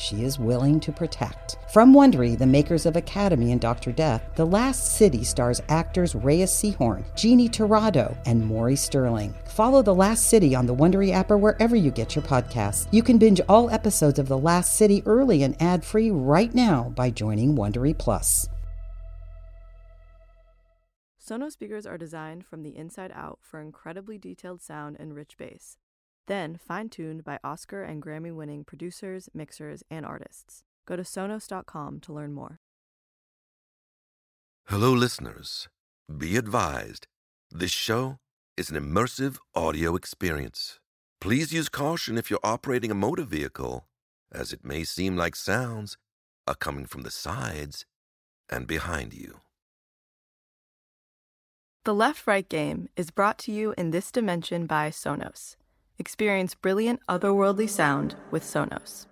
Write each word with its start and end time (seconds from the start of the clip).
she 0.00 0.24
is 0.24 0.38
willing 0.38 0.80
to 0.80 0.90
protect. 0.90 1.58
From 1.72 1.92
Wondery, 1.92 2.36
the 2.36 2.46
makers 2.46 2.86
of 2.86 2.96
Academy 2.96 3.52
and 3.52 3.60
Dr. 3.60 3.92
Death, 3.92 4.22
The 4.34 4.46
Last 4.46 4.96
City 4.96 5.22
stars 5.22 5.60
actors 5.68 6.14
Reyes 6.14 6.50
Sehorn, 6.50 7.04
Jeannie 7.14 7.48
Torrado, 7.48 8.16
and 8.24 8.44
Maury 8.44 8.76
Sterling. 8.76 9.34
Follow 9.44 9.82
The 9.82 9.94
Last 9.94 10.28
City 10.28 10.54
on 10.54 10.66
the 10.66 10.74
Wondery 10.74 11.12
app 11.12 11.30
or 11.30 11.38
wherever 11.38 11.76
you 11.76 11.90
get 11.90 12.16
your 12.16 12.24
podcasts. 12.24 12.88
You 12.90 13.02
can 13.02 13.18
binge 13.18 13.40
all 13.48 13.70
episodes 13.70 14.18
of 14.18 14.28
The 14.28 14.38
Last 14.38 14.74
City 14.74 15.02
early 15.06 15.42
and 15.42 15.60
ad-free 15.60 16.10
right 16.10 16.54
now 16.54 16.92
by 16.96 17.10
joining 17.10 17.54
Wondery 17.54 17.96
Plus. 17.96 18.48
Sonos 21.22 21.52
speakers 21.52 21.86
are 21.86 21.98
designed 21.98 22.44
from 22.44 22.62
the 22.62 22.76
inside 22.76 23.12
out 23.14 23.38
for 23.42 23.60
incredibly 23.60 24.18
detailed 24.18 24.62
sound 24.62 24.96
and 24.98 25.14
rich 25.14 25.36
bass 25.38 25.76
then 26.30 26.56
fine 26.56 26.88
tuned 26.88 27.24
by 27.24 27.38
Oscar 27.42 27.82
and 27.82 28.00
Grammy 28.00 28.32
winning 28.32 28.62
producers, 28.64 29.28
mixers, 29.34 29.82
and 29.90 30.06
artists. 30.06 30.62
Go 30.86 30.94
to 30.94 31.02
Sonos.com 31.02 31.98
to 32.00 32.12
learn 32.12 32.32
more. 32.32 32.60
Hello, 34.68 34.92
listeners. 34.92 35.68
Be 36.16 36.36
advised 36.36 37.08
this 37.50 37.72
show 37.72 38.18
is 38.56 38.70
an 38.70 38.76
immersive 38.76 39.38
audio 39.56 39.96
experience. 39.96 40.78
Please 41.20 41.52
use 41.52 41.68
caution 41.68 42.16
if 42.16 42.30
you're 42.30 42.44
operating 42.44 42.92
a 42.92 42.94
motor 42.94 43.24
vehicle, 43.24 43.88
as 44.30 44.52
it 44.52 44.64
may 44.64 44.84
seem 44.84 45.16
like 45.16 45.34
sounds 45.34 45.98
are 46.46 46.54
coming 46.54 46.86
from 46.86 47.02
the 47.02 47.10
sides 47.10 47.86
and 48.48 48.68
behind 48.68 49.12
you. 49.12 49.40
The 51.84 51.94
Left 51.94 52.24
Right 52.26 52.48
Game 52.48 52.88
is 52.94 53.10
brought 53.10 53.38
to 53.38 53.52
you 53.52 53.74
in 53.76 53.90
this 53.90 54.12
dimension 54.12 54.66
by 54.66 54.90
Sonos. 54.90 55.56
Experience 56.00 56.54
brilliant 56.54 57.00
otherworldly 57.10 57.68
sound 57.68 58.16
with 58.30 58.42
Sonos. 58.42 59.04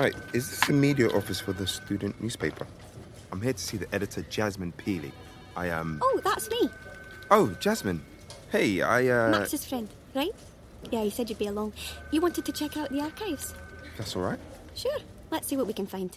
Hi, 0.00 0.12
is 0.32 0.48
this 0.48 0.60
the 0.60 0.72
media 0.72 1.10
office 1.10 1.40
for 1.40 1.52
the 1.52 1.66
student 1.66 2.18
newspaper? 2.22 2.66
I'm 3.30 3.42
here 3.42 3.52
to 3.52 3.58
see 3.58 3.76
the 3.76 3.94
editor, 3.94 4.22
Jasmine 4.30 4.72
Peely. 4.78 5.12
I 5.54 5.66
am. 5.66 5.80
Um... 5.80 6.00
Oh, 6.02 6.20
that's 6.24 6.48
me. 6.48 6.70
Oh, 7.30 7.48
Jasmine. 7.60 8.00
Hey, 8.50 8.80
I, 8.80 9.08
uh. 9.08 9.28
Max's 9.30 9.66
friend, 9.66 9.90
right? 10.14 10.30
Yeah, 10.90 11.02
he 11.02 11.10
said 11.10 11.28
you'd 11.28 11.38
be 11.38 11.48
along. 11.48 11.74
You 12.12 12.22
wanted 12.22 12.46
to 12.46 12.52
check 12.52 12.78
out 12.78 12.88
the 12.88 13.02
archives. 13.02 13.52
That's 13.98 14.16
all 14.16 14.22
right. 14.22 14.38
Sure. 14.74 14.96
Let's 15.30 15.48
see 15.48 15.58
what 15.58 15.66
we 15.66 15.74
can 15.74 15.86
find. 15.86 16.16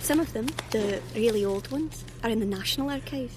Some 0.00 0.20
of 0.20 0.30
them, 0.34 0.46
the 0.72 1.00
really 1.14 1.46
old 1.46 1.70
ones, 1.70 2.04
are 2.22 2.28
in 2.28 2.40
the 2.40 2.44
National 2.44 2.90
Archive. 2.90 3.32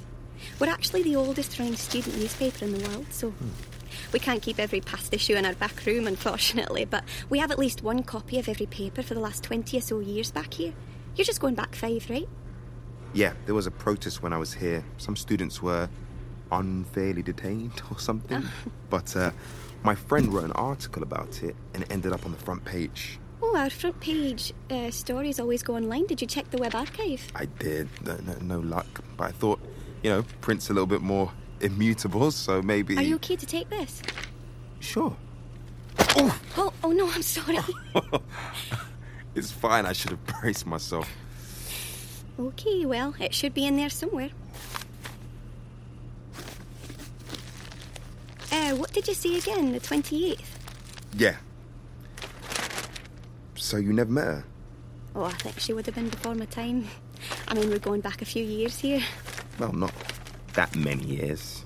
We're 0.60 0.68
actually 0.68 1.04
the 1.04 1.16
oldest 1.16 1.58
running 1.58 1.78
student 1.78 2.18
newspaper 2.18 2.66
in 2.66 2.74
the 2.74 2.90
world, 2.90 3.06
so 3.10 3.30
hmm. 3.30 3.73
We 4.14 4.20
can't 4.20 4.44
keep 4.44 4.60
every 4.60 4.80
past 4.80 5.12
issue 5.12 5.34
in 5.34 5.44
our 5.44 5.56
back 5.56 5.86
room, 5.88 6.06
unfortunately, 6.06 6.86
but 6.86 7.04
we 7.32 7.40
have 7.40 7.50
at 7.50 7.58
least 7.58 7.82
one 7.82 8.04
copy 8.04 8.38
of 8.38 8.48
every 8.48 8.68
paper 8.68 9.02
for 9.02 9.16
the 9.16 9.20
last 9.20 9.44
20 9.44 9.76
or 9.76 9.82
so 9.82 10.00
years 10.00 10.30
back 10.30 10.54
here. 10.54 10.72
You're 11.16 11.26
just 11.26 11.42
going 11.42 11.56
back 11.56 11.76
five, 11.76 12.08
right? 12.12 12.30
Yeah, 13.14 13.34
there 13.46 13.56
was 13.56 13.66
a 13.66 13.72
protest 13.72 14.22
when 14.22 14.32
I 14.32 14.38
was 14.38 14.54
here. 14.54 14.86
Some 14.98 15.16
students 15.16 15.64
were 15.64 15.90
unfairly 16.52 17.24
detained 17.24 17.82
or 17.92 18.00
something. 18.00 18.44
Oh. 18.46 18.72
But 18.92 19.16
uh, 19.16 19.32
my 19.82 19.96
friend 19.96 20.32
wrote 20.32 20.44
an 20.44 20.52
article 20.52 21.02
about 21.02 21.42
it 21.42 21.56
and 21.74 21.82
it 21.82 21.92
ended 21.92 22.14
up 22.14 22.24
on 22.28 22.32
the 22.32 22.38
front 22.38 22.64
page. 22.64 23.20
Oh, 23.42 23.58
our 23.58 23.72
front 23.72 24.00
page 24.00 24.54
uh, 24.70 24.92
stories 24.92 25.40
always 25.40 25.64
go 25.64 25.76
online. 25.76 26.06
Did 26.06 26.22
you 26.22 26.28
check 26.28 26.52
the 26.52 26.60
web 26.60 26.76
archive? 26.76 27.28
I 27.36 27.46
did. 27.46 27.90
No, 28.06 28.16
no, 28.18 28.34
no 28.42 28.60
luck. 28.60 29.04
But 29.18 29.30
I 29.30 29.32
thought, 29.32 29.60
you 30.04 30.12
know, 30.12 30.24
print's 30.42 30.70
a 30.70 30.74
little 30.74 30.86
bit 30.86 31.02
more 31.02 31.32
immutable, 31.64 32.32
so 32.32 32.62
maybe. 32.62 32.98
Are 32.98 33.02
you 33.02 33.16
okay 33.16 33.36
to 33.36 33.46
take 33.46 33.70
this? 33.70 34.02
Sure. 34.80 35.16
Oh! 36.00 36.40
Oh, 36.58 36.74
oh 36.84 36.92
no, 36.92 37.10
I'm 37.10 37.22
sorry. 37.22 37.58
it's 39.36 39.52
fine, 39.52 39.86
I 39.86 39.94
should 39.94 40.12
have 40.12 40.26
braced 40.26 40.66
myself. 40.66 41.10
Okay, 42.40 42.86
well, 42.86 43.16
it 43.20 43.34
should 43.34 43.54
be 43.54 43.66
in 43.66 43.78
there 43.78 43.90
somewhere. 43.90 44.30
Uh, 48.52 48.76
what 48.76 48.92
did 48.92 49.08
you 49.08 49.14
say 49.14 49.38
again? 49.38 49.72
The 49.72 49.80
28th? 49.80 50.42
Yeah. 51.16 51.38
So 53.56 53.78
you 53.78 53.94
never 53.94 54.12
met 54.12 54.26
her? 54.26 54.46
Oh, 55.16 55.24
I 55.24 55.32
think 55.32 55.60
she 55.60 55.74
would 55.74 55.86
have 55.86 55.96
been 55.96 56.10
before 56.10 56.36
my 56.36 56.46
time. 56.46 56.88
I 57.48 57.54
mean, 57.54 57.70
we're 57.70 57.80
going 57.80 58.02
back 58.02 58.22
a 58.22 58.26
few 58.26 58.44
years 58.44 58.80
here. 58.80 59.02
Well, 59.60 59.72
not 59.72 59.94
that 60.54 60.76
many 60.76 61.04
years. 61.04 61.66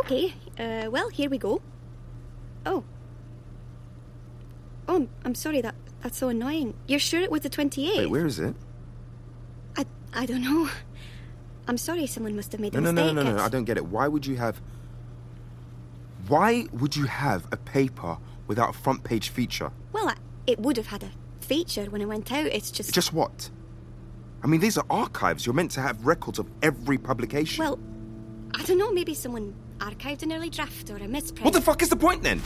Okay, 0.00 0.34
uh, 0.58 0.88
well, 0.90 1.08
here 1.08 1.28
we 1.28 1.38
go. 1.38 1.60
Oh. 2.64 2.84
Oh, 4.88 5.08
I'm 5.24 5.34
sorry, 5.34 5.60
that 5.62 5.74
that's 6.02 6.18
so 6.18 6.28
annoying. 6.28 6.74
You're 6.86 7.00
sure 7.00 7.20
it 7.20 7.30
was 7.30 7.40
the 7.42 7.50
28th? 7.50 7.96
Wait, 7.98 8.06
where 8.06 8.26
is 8.26 8.38
it? 8.38 8.54
I, 9.76 9.84
I 10.14 10.26
don't 10.26 10.42
know. 10.42 10.68
I'm 11.68 11.78
sorry, 11.78 12.06
someone 12.06 12.36
must 12.36 12.52
have 12.52 12.60
made 12.60 12.74
a 12.74 12.80
no, 12.80 12.92
mistake. 12.92 13.14
No, 13.14 13.22
no, 13.22 13.28
no, 13.28 13.36
no, 13.36 13.42
I 13.42 13.48
don't 13.48 13.64
get 13.64 13.76
it. 13.76 13.86
Why 13.86 14.06
would 14.06 14.24
you 14.24 14.36
have... 14.36 14.60
Why 16.28 16.66
would 16.72 16.94
you 16.94 17.06
have 17.06 17.46
a 17.50 17.56
paper 17.56 18.18
without 18.46 18.70
a 18.70 18.72
front 18.72 19.02
page 19.02 19.30
feature? 19.30 19.72
Well, 19.92 20.08
I, 20.08 20.14
it 20.46 20.60
would 20.60 20.76
have 20.76 20.86
had 20.86 21.02
a 21.02 21.10
feature 21.40 21.86
when 21.86 22.00
it 22.00 22.06
went 22.06 22.30
out. 22.30 22.46
It's 22.46 22.70
just... 22.70 22.94
Just 22.94 23.12
what? 23.12 23.50
I 24.42 24.46
mean, 24.46 24.60
these 24.60 24.78
are 24.78 24.84
archives. 24.90 25.44
You're 25.44 25.54
meant 25.54 25.70
to 25.72 25.80
have 25.80 26.06
records 26.06 26.38
of 26.38 26.48
every 26.62 26.98
publication. 26.98 27.64
Well, 27.64 27.78
I 28.54 28.62
don't 28.62 28.78
know. 28.78 28.92
Maybe 28.92 29.14
someone 29.14 29.54
archived 29.78 30.22
an 30.22 30.32
early 30.32 30.50
draft 30.50 30.90
or 30.90 30.96
a 30.96 31.08
misprint. 31.08 31.44
What 31.44 31.54
the 31.54 31.60
fuck 31.60 31.82
is 31.82 31.88
the 31.88 31.96
point 31.96 32.22
then? 32.22 32.40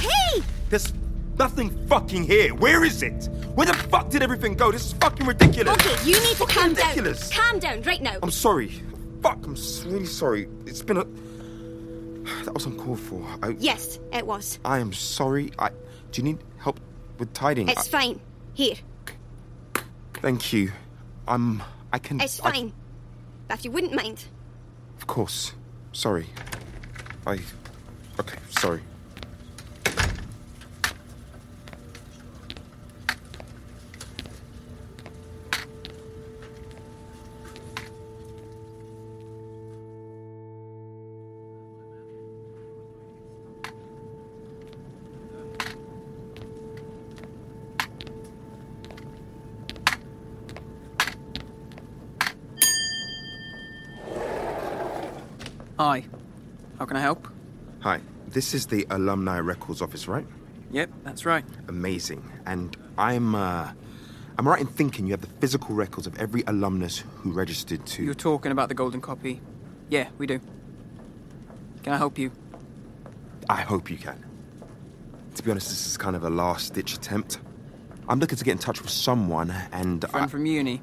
Hey! 0.00 0.42
There's 0.70 0.92
nothing 1.38 1.70
fucking 1.86 2.24
here. 2.24 2.54
Where 2.54 2.84
is 2.84 3.02
it? 3.02 3.28
Where 3.54 3.66
the 3.66 3.74
fuck 3.74 4.10
did 4.10 4.22
everything 4.22 4.54
go? 4.54 4.72
This 4.72 4.86
is 4.86 4.92
fucking 4.94 5.26
ridiculous. 5.26 5.74
Okay, 5.74 5.96
you 6.04 6.20
need 6.20 6.36
to 6.36 6.46
calm 6.46 6.74
ridiculous. 6.74 7.30
down. 7.30 7.38
Calm 7.40 7.58
down 7.58 7.82
right 7.82 8.02
now. 8.02 8.16
I'm 8.22 8.30
sorry. 8.30 8.82
Fuck, 9.22 9.44
I'm 9.44 9.56
really 9.86 10.06
sorry. 10.06 10.48
It's 10.66 10.82
been 10.82 10.98
a. 10.98 11.04
That 12.44 12.52
was 12.52 12.66
uncalled 12.66 13.00
for. 13.00 13.26
I... 13.42 13.56
Yes, 13.58 13.98
it 14.12 14.26
was. 14.26 14.58
I 14.64 14.78
am 14.78 14.92
sorry. 14.92 15.50
I. 15.58 15.70
Do 16.12 16.20
you 16.20 16.22
need 16.22 16.38
help 16.58 16.80
with 17.18 17.32
tidying? 17.32 17.68
It's 17.68 17.92
I... 17.92 18.00
fine. 18.00 18.20
Here. 18.54 18.74
Thank 20.14 20.52
you. 20.52 20.72
I'm. 21.28 21.62
I 21.92 21.98
can. 21.98 22.20
It's 22.20 22.40
fine. 22.40 22.72
I... 23.50 23.54
If 23.54 23.64
you 23.64 23.70
wouldn't 23.70 23.94
mind. 23.94 24.24
Of 24.96 25.06
course. 25.06 25.52
Sorry. 25.92 26.26
I. 27.26 27.38
Okay, 28.18 28.38
sorry. 28.50 28.80
This 58.38 58.54
is 58.54 58.66
the 58.66 58.86
Alumni 58.90 59.40
Records 59.40 59.82
Office, 59.82 60.06
right? 60.06 60.24
Yep, 60.70 60.90
that's 61.02 61.26
right. 61.26 61.44
Amazing. 61.66 62.22
And 62.46 62.76
I'm, 62.96 63.34
uh, 63.34 63.72
I'm 64.38 64.46
right 64.46 64.60
in 64.60 64.68
thinking 64.68 65.06
you 65.08 65.10
have 65.10 65.22
the 65.22 65.40
physical 65.40 65.74
records 65.74 66.06
of 66.06 66.16
every 66.20 66.44
alumnus 66.46 67.02
who 67.16 67.32
registered 67.32 67.84
to. 67.84 68.04
You're 68.04 68.14
talking 68.14 68.52
about 68.52 68.68
the 68.68 68.76
golden 68.76 69.00
copy. 69.00 69.40
Yeah, 69.88 70.06
we 70.18 70.28
do. 70.28 70.40
Can 71.82 71.94
I 71.94 71.96
help 71.96 72.16
you? 72.16 72.30
I 73.50 73.62
hope 73.62 73.90
you 73.90 73.96
can. 73.96 74.24
To 75.34 75.42
be 75.42 75.50
honest, 75.50 75.70
this 75.70 75.88
is 75.88 75.96
kind 75.96 76.14
of 76.14 76.22
a 76.22 76.30
last 76.30 76.74
ditch 76.74 76.94
attempt. 76.94 77.40
I'm 78.08 78.20
looking 78.20 78.38
to 78.38 78.44
get 78.44 78.52
in 78.52 78.58
touch 78.58 78.80
with 78.80 78.90
someone, 78.90 79.50
and. 79.72 80.08
Friend 80.08 80.26
I, 80.26 80.28
from 80.28 80.46
uni? 80.46 80.80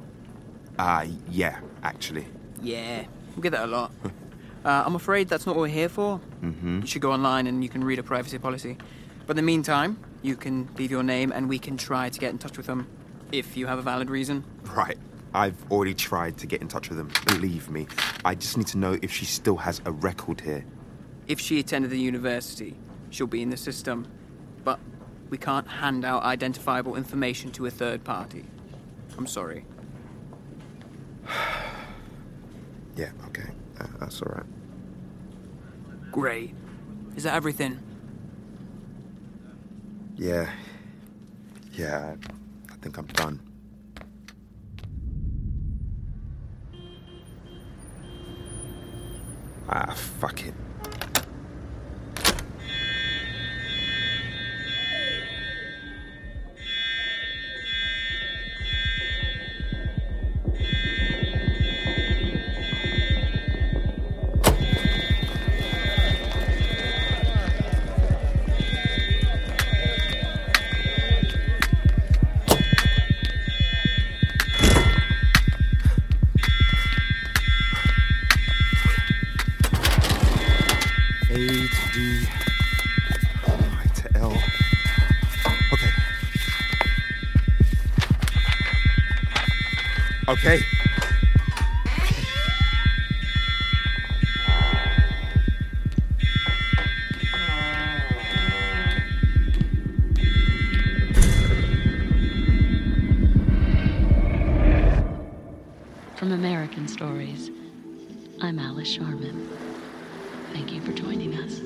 uh, 0.77 1.05
yeah, 1.29 1.61
actually. 1.83 2.27
Yeah, 2.61 3.05
we 3.37 3.41
get 3.41 3.53
that 3.53 3.63
a 3.63 3.67
lot. 3.67 3.93
uh, 4.65 4.83
I'm 4.85 4.95
afraid 4.95 5.29
that's 5.29 5.45
not 5.45 5.55
what 5.55 5.61
we're 5.61 5.67
here 5.67 5.89
for. 5.89 6.19
Mm-hmm. 6.41 6.81
You 6.81 6.87
should 6.87 7.01
go 7.01 7.11
online 7.11 7.45
and 7.45 7.63
you 7.63 7.69
can 7.69 7.83
read 7.83 7.99
a 7.99 8.03
privacy 8.03 8.39
policy. 8.39 8.77
But 9.27 9.37
in 9.37 9.37
the 9.37 9.43
meantime, 9.43 9.99
you 10.23 10.35
can 10.35 10.67
leave 10.75 10.89
your 10.89 11.03
name 11.03 11.31
and 11.31 11.47
we 11.47 11.59
can 11.59 11.77
try 11.77 12.09
to 12.09 12.19
get 12.19 12.31
in 12.31 12.39
touch 12.39 12.57
with 12.57 12.65
them 12.65 12.87
if 13.31 13.55
you 13.55 13.67
have 13.67 13.77
a 13.77 13.83
valid 13.83 14.09
reason. 14.09 14.43
Right. 14.63 14.97
I've 15.35 15.71
already 15.71 15.93
tried 15.93 16.37
to 16.37 16.47
get 16.47 16.61
in 16.61 16.67
touch 16.67 16.89
with 16.89 16.97
them, 16.97 17.11
believe 17.27 17.69
me. 17.69 17.87
I 18.23 18.35
just 18.35 18.57
need 18.57 18.67
to 18.67 18.77
know 18.77 18.97
if 19.01 19.11
she 19.11 19.25
still 19.25 19.57
has 19.57 19.81
a 19.85 19.91
record 19.91 20.41
here. 20.41 20.65
If 21.27 21.39
she 21.39 21.59
attended 21.59 21.91
the 21.91 21.99
university, 21.99 22.75
she'll 23.11 23.27
be 23.27 23.41
in 23.41 23.49
the 23.49 23.57
system. 23.57 24.07
But 24.63 24.79
we 25.29 25.37
can't 25.37 25.67
hand 25.67 26.05
out 26.05 26.23
identifiable 26.23 26.95
information 26.95 27.51
to 27.51 27.65
a 27.65 27.69
third 27.71 28.03
party. 28.03 28.45
I'm 29.17 29.27
sorry. 29.27 29.65
Yeah, 32.97 33.11
okay. 33.27 33.49
Uh, 33.77 33.87
that's 33.99 34.21
alright. 34.21 34.45
Great. 36.15 36.55
Is 37.17 37.23
that 37.23 37.35
everything? 37.35 37.77
Yeah. 40.15 40.49
Yeah, 41.73 42.15
I 42.71 42.75
think 42.75 42.97
I'm 42.97 43.05
done. 43.07 43.41
Ah, 49.67 49.93
fuck 49.93 50.45
it. 50.45 50.54
American 106.35 106.85
Stories, 106.85 107.49
I'm 108.41 108.59
Alice 108.59 108.89
Sharman. 108.89 109.47
Thank 110.51 110.73
you 110.73 110.81
for 110.81 110.91
joining 110.91 111.33
us. 111.35 111.61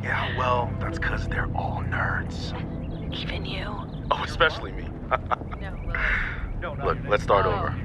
Yeah, 0.00 0.38
well, 0.38 0.72
that's 0.78 1.00
because 1.00 1.26
they're 1.26 1.50
all 1.56 1.82
nerds. 1.82 2.52
Even 3.12 3.44
you. 3.44 3.66
Oh, 4.12 4.22
especially 4.22 4.70
me. 4.70 4.86
Look, 6.84 6.98
let's 7.08 7.24
start 7.24 7.46
over. 7.46 7.76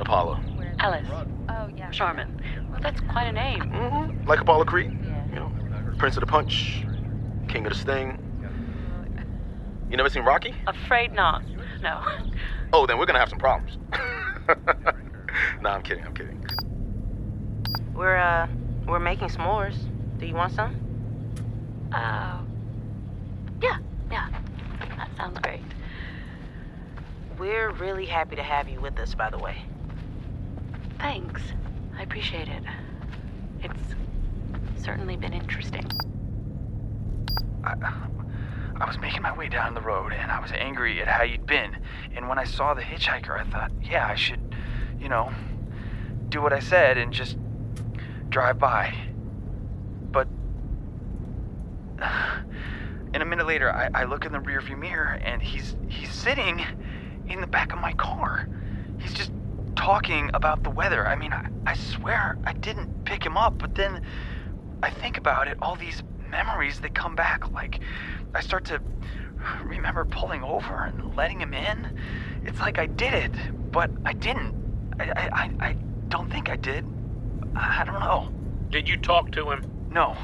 Apollo. 0.00 0.40
Alice. 0.80 1.06
Oh, 1.48 1.68
yeah. 1.76 1.92
Sharman. 1.92 2.42
Well, 2.72 2.80
that's 2.82 3.00
quite 3.02 3.28
a 3.28 3.32
name. 3.32 3.60
Mm-hmm. 3.60 4.28
Like 4.28 4.40
Apollo 4.40 4.64
Creed. 4.64 5.05
You 5.96 5.98
know, 5.98 6.00
Prince 6.00 6.16
of 6.16 6.20
the 6.20 6.26
Punch, 6.26 6.84
King 7.48 7.64
of 7.64 7.72
the 7.72 7.78
Sting. 7.78 8.18
You 9.90 9.96
never 9.96 10.10
seen 10.10 10.24
Rocky? 10.24 10.54
Afraid 10.66 11.14
not. 11.14 11.42
No. 11.80 12.02
Oh, 12.72 12.86
then 12.86 12.98
we're 12.98 13.06
gonna 13.06 13.18
have 13.18 13.30
some 13.30 13.38
problems. 13.38 13.78
nah, 15.62 15.70
I'm 15.70 15.82
kidding. 15.82 16.04
I'm 16.04 16.12
kidding. 16.12 16.44
We're 17.94 18.16
uh 18.16 18.46
we're 18.86 18.98
making 18.98 19.28
s'mores. 19.28 19.76
Do 20.18 20.26
you 20.26 20.34
want 20.34 20.52
some? 20.52 20.76
Uh, 21.92 22.42
yeah, 23.62 23.78
yeah. 24.10 24.28
That 24.96 25.08
sounds 25.16 25.38
great. 25.38 25.62
We're 27.38 27.70
really 27.70 28.06
happy 28.06 28.36
to 28.36 28.42
have 28.42 28.68
you 28.68 28.80
with 28.80 28.98
us, 28.98 29.14
by 29.14 29.30
the 29.30 29.38
way. 29.38 29.62
Thanks. 30.98 31.40
I 31.96 32.02
appreciate 32.02 32.48
it. 32.48 32.64
It's 33.62 33.94
certainly 34.76 35.16
been 35.16 35.32
interesting. 35.32 35.86
I, 37.64 37.74
I 38.80 38.86
was 38.86 38.98
making 38.98 39.22
my 39.22 39.36
way 39.36 39.48
down 39.48 39.74
the 39.74 39.80
road 39.80 40.12
and 40.12 40.30
I 40.30 40.40
was 40.40 40.52
angry 40.52 41.00
at 41.00 41.08
how 41.08 41.22
you'd 41.22 41.46
been. 41.46 41.76
And 42.14 42.28
when 42.28 42.38
I 42.38 42.44
saw 42.44 42.74
the 42.74 42.82
hitchhiker, 42.82 43.38
I 43.38 43.44
thought, 43.44 43.72
yeah, 43.82 44.06
I 44.06 44.14
should, 44.14 44.54
you 45.00 45.08
know, 45.08 45.32
do 46.28 46.42
what 46.42 46.52
I 46.52 46.60
said 46.60 46.98
and 46.98 47.12
just 47.12 47.36
drive 48.28 48.58
by. 48.58 48.94
But. 50.10 50.28
And 53.14 53.22
a 53.22 53.26
minute 53.26 53.46
later, 53.46 53.72
I, 53.72 53.88
I 53.94 54.04
look 54.04 54.26
in 54.26 54.32
the 54.32 54.40
rearview 54.40 54.78
mirror 54.78 55.18
and 55.24 55.40
he's 55.40 55.74
he's 55.88 56.12
sitting 56.12 56.62
in 57.28 57.40
the 57.40 57.46
back 57.46 57.72
of 57.72 57.78
my 57.78 57.94
car. 57.94 58.46
He's 58.98 59.14
just 59.14 59.32
talking 59.74 60.30
about 60.34 60.62
the 60.64 60.68
weather. 60.68 61.06
I 61.06 61.16
mean, 61.16 61.32
I, 61.32 61.48
I 61.66 61.74
swear 61.74 62.36
I 62.44 62.52
didn't 62.52 63.04
pick 63.04 63.24
him 63.24 63.38
up, 63.38 63.56
but 63.56 63.74
then 63.74 64.02
I 64.86 64.90
think 64.90 65.18
about 65.18 65.48
it, 65.48 65.58
all 65.60 65.74
these 65.74 66.04
memories 66.30 66.78
that 66.80 66.94
come 66.94 67.16
back. 67.16 67.50
Like, 67.50 67.80
I 68.32 68.40
start 68.40 68.66
to 68.66 68.80
remember 69.64 70.04
pulling 70.04 70.44
over 70.44 70.84
and 70.84 71.16
letting 71.16 71.40
him 71.40 71.52
in. 71.52 71.98
It's 72.44 72.60
like 72.60 72.78
I 72.78 72.86
did 72.86 73.12
it, 73.12 73.32
but 73.72 73.90
I 74.04 74.12
didn't. 74.12 74.54
I, 75.00 75.28
I, 75.32 75.50
I, 75.58 75.76
don't 76.06 76.30
think 76.30 76.48
I 76.48 76.54
did. 76.54 76.86
I, 77.56 77.80
I 77.80 77.84
don't 77.84 77.98
know. 77.98 78.32
Did 78.70 78.88
you 78.88 78.96
talk 78.96 79.32
to 79.32 79.50
him? 79.50 79.68
No. 79.90 80.16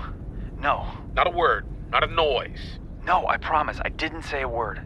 No. 0.60 0.86
Not 1.14 1.26
a 1.26 1.30
word, 1.30 1.66
not 1.90 2.04
a 2.04 2.14
noise. 2.14 2.78
No, 3.04 3.26
I 3.26 3.38
promise. 3.38 3.80
I 3.84 3.88
didn't 3.88 4.22
say 4.22 4.42
a 4.42 4.48
word. 4.48 4.80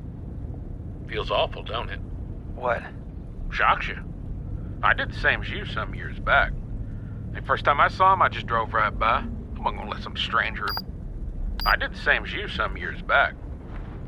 Feels 1.06 1.30
awful, 1.30 1.62
don't 1.62 1.90
it? 1.90 2.00
What? 2.54 2.82
Shocks 3.50 3.88
you. 3.88 3.98
I 4.82 4.94
did 4.94 5.12
the 5.12 5.18
same 5.18 5.42
as 5.42 5.50
you 5.50 5.66
some 5.66 5.94
years 5.94 6.18
back. 6.18 6.52
The 7.34 7.42
first 7.42 7.66
time 7.66 7.78
I 7.78 7.88
saw 7.88 8.14
him, 8.14 8.22
I 8.22 8.30
just 8.30 8.46
drove 8.46 8.72
right 8.72 8.98
by. 8.98 9.22
I 9.66 9.70
wasn't 9.70 9.82
gonna 9.82 9.94
let 9.94 10.02
some 10.04 10.16
stranger. 10.16 10.68
I 11.64 11.74
did 11.74 11.92
the 11.92 11.98
same 11.98 12.24
as 12.24 12.32
you 12.32 12.46
some 12.46 12.76
years 12.76 13.02
back. 13.02 13.34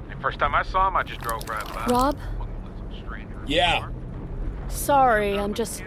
The 0.09 0.15
first 0.23 0.39
time 0.39 0.55
I 0.55 0.63
saw 0.63 0.87
him, 0.87 0.97
I 0.97 1.03
just 1.03 1.21
drove 1.21 1.49
right 1.49 1.67
by. 1.75 1.87
Rob? 1.87 2.17
I 2.17 2.39
wasn't 2.39 2.63
gonna 2.63 2.69
let 2.69 2.79
some 2.79 3.05
stranger. 3.05 3.43
Yeah. 3.45 3.89
Sorry, 4.69 5.37
I'm 5.37 5.55
just 5.55 5.83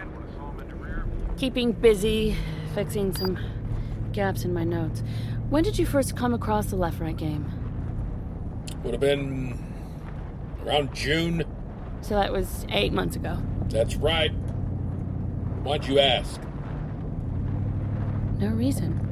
keeping 1.38 1.72
busy 1.72 2.36
fixing 2.74 3.14
some 3.14 3.38
gaps 4.12 4.44
in 4.44 4.52
my 4.52 4.62
notes. 4.62 5.02
When 5.48 5.64
did 5.64 5.78
you 5.78 5.86
first 5.86 6.18
come 6.18 6.34
across 6.34 6.66
the 6.66 6.76
left 6.76 7.00
right 7.00 7.16
game? 7.16 7.50
Would 8.84 8.92
have 8.92 9.00
been 9.00 9.58
around 10.66 10.94
June. 10.94 11.44
So 12.02 12.16
that 12.16 12.30
was 12.30 12.66
eight 12.68 12.92
months 12.92 13.16
ago. 13.16 13.38
That's 13.70 13.96
right. 13.96 14.32
Why'd 15.62 15.86
you 15.86 15.98
ask? 15.98 16.42
No 18.38 18.48
reason. 18.48 19.11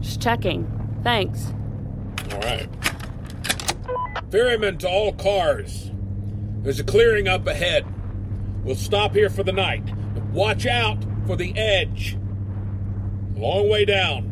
Just 0.00 0.20
checking. 0.20 0.66
Thanks. 1.02 1.52
All 2.32 2.40
right. 2.40 2.68
Ferryman 4.30 4.78
to 4.78 4.88
all 4.88 5.12
cars. 5.12 5.90
There's 6.62 6.80
a 6.80 6.84
clearing 6.84 7.26
up 7.26 7.46
ahead. 7.46 7.84
We'll 8.64 8.76
stop 8.76 9.12
here 9.14 9.30
for 9.30 9.42
the 9.42 9.52
night. 9.52 9.82
Watch 10.32 10.66
out 10.66 11.04
for 11.26 11.36
the 11.36 11.56
edge. 11.58 12.16
Long 13.34 13.68
way 13.68 13.84
down. 13.84 14.29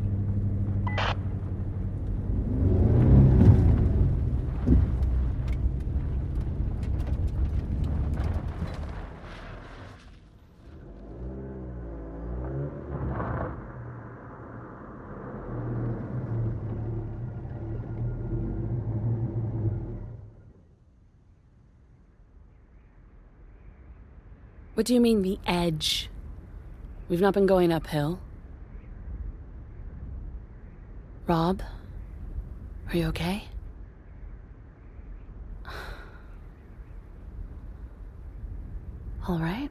What 24.79 24.87
do 24.87 24.95
you 24.95 25.01
mean, 25.01 25.23
the 25.23 25.41
edge? 25.45 26.09
We've 27.09 27.21
not 27.21 27.35
been 27.35 27.47
going 27.47 27.73
uphill. 27.73 28.21
Rob, 31.27 31.63
are 32.89 32.97
you 32.97 33.09
okay? 33.09 33.43
All 39.27 39.41
right. 39.41 39.69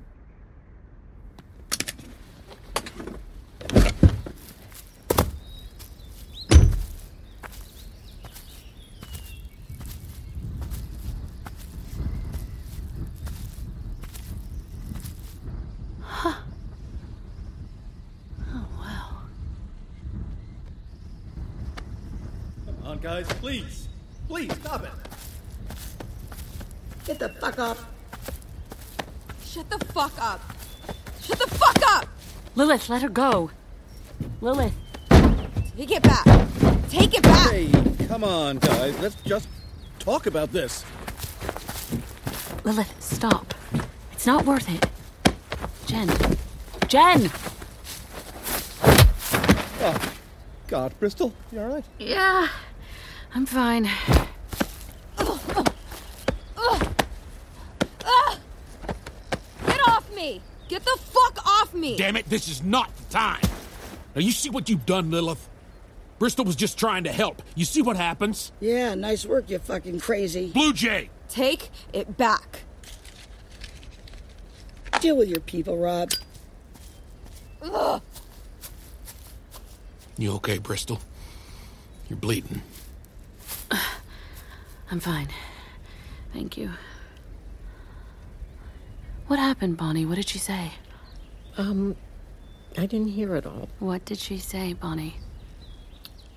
Huh. 16.20 16.34
Oh, 18.54 18.66
wow. 18.80 19.10
Come 22.66 22.78
on, 22.86 22.98
guys, 23.24 23.36
please. 23.40 23.88
Please, 24.28 24.54
stop 24.54 24.84
it. 24.84 24.92
Get 27.06 27.20
the 27.20 27.30
fuck 27.30 27.58
up. 27.58 27.78
Shut 29.44 29.70
the 29.70 29.80
fuck 29.86 30.14
up. 30.22 30.42
Shut 31.22 31.40
the 31.40 31.48
fuck 31.48 31.82
up! 31.88 32.08
Lilith, 32.56 32.90
let 32.90 33.02
her 33.02 33.10
go. 33.10 33.50
Lilith. 34.42 34.74
Take 35.78 35.92
it 35.92 36.04
back. 36.04 36.26
Take 36.90 37.18
it 37.18 37.24
back. 37.24 37.52
Hey, 37.52 37.72
come 38.08 38.24
on, 38.24 38.60
guys. 38.60 39.00
Let's 39.00 39.16
just 39.22 39.48
talk 40.00 40.28
about 40.28 40.52
this. 40.52 40.86
Lilith, 42.64 42.94
stop. 43.02 43.54
It's 44.12 44.28
not 44.28 44.46
worth 44.46 44.70
it. 44.70 44.86
Jen. 45.88 46.10
Jen! 46.88 47.32
Oh, 49.80 50.14
God, 50.68 50.94
Bristol, 51.00 51.34
you 51.52 51.62
all 51.62 51.68
right? 51.68 51.86
Yeah, 51.98 52.48
I'm 53.34 53.46
fine. 53.46 53.90
Get 59.66 59.88
off 59.88 60.16
me! 60.16 60.42
Get 60.68 60.84
the 60.84 60.98
fuck 61.00 61.46
off 61.46 61.74
me! 61.74 61.98
Damn 61.98 62.16
it, 62.18 62.30
this 62.30 62.48
is 62.48 62.64
not 62.64 62.96
the 62.98 63.04
time. 63.14 63.42
Now, 64.16 64.22
you 64.22 64.32
see 64.32 64.50
what 64.50 64.70
you've 64.70 64.86
done, 64.86 65.12
Lilith? 65.12 65.48
Bristol 66.20 66.46
was 66.46 66.56
just 66.56 66.80
trying 66.80 67.04
to 67.04 67.12
help. 67.12 67.44
You 67.54 67.66
see 67.66 67.82
what 67.82 67.96
happens? 67.96 68.52
Yeah, 68.60 68.96
nice 68.96 69.26
work, 69.26 69.50
you 69.50 69.60
fucking 69.60 70.00
crazy. 70.00 70.50
Blue 70.50 70.74
Jay! 70.74 71.10
Take 71.30 71.70
it 71.94 72.18
back. 72.18 72.64
Deal 75.00 75.16
with 75.16 75.30
your 75.30 75.42
people, 75.42 75.78
Rob. 75.78 76.12
Ugh. 77.62 78.02
You 80.18 80.34
okay, 80.34 80.58
Bristol? 80.58 81.00
You're 82.10 82.18
bleeding. 82.18 82.64
I'm 84.90 85.00
fine. 85.00 85.28
Thank 86.34 86.58
you. 86.58 86.72
What 89.28 89.40
happened, 89.40 89.78
Bonnie? 89.78 90.06
What 90.06 90.16
did 90.16 90.30
she 90.30 90.40
say? 90.40 90.72
Um, 91.58 91.96
I 92.78 92.86
didn't 92.86 93.10
hear 93.10 93.36
it 93.36 93.46
all. 93.46 93.68
What 93.80 94.06
did 94.06 94.20
she 94.20 94.38
say, 94.38 94.74
Bonnie? 94.74 95.18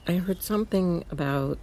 I 0.08 0.14
heard 0.14 0.42
something 0.42 1.04
about. 1.10 1.58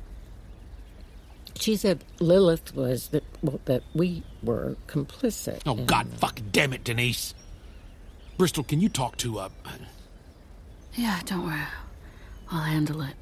She 1.56 1.76
said 1.76 2.04
Lilith 2.20 2.76
was 2.76 3.08
that 3.10 3.24
well 3.42 3.60
that 3.66 3.84
we 3.94 4.24
were 4.44 4.78
complicit. 4.88 5.62
Oh, 5.66 5.76
and- 5.76 5.88
God 5.88 6.08
fucking 6.14 6.50
damn 6.52 6.72
it, 6.72 6.84
Denise. 6.84 7.34
Bristol, 8.38 8.64
can 8.64 8.80
you 8.80 8.88
talk 8.88 9.18
to, 9.18 9.40
uh. 9.40 9.50
Yeah, 10.94 11.20
don't 11.26 11.44
worry. 11.46 11.60
I'll 12.52 12.62
handle 12.62 13.02
it. 13.02 13.16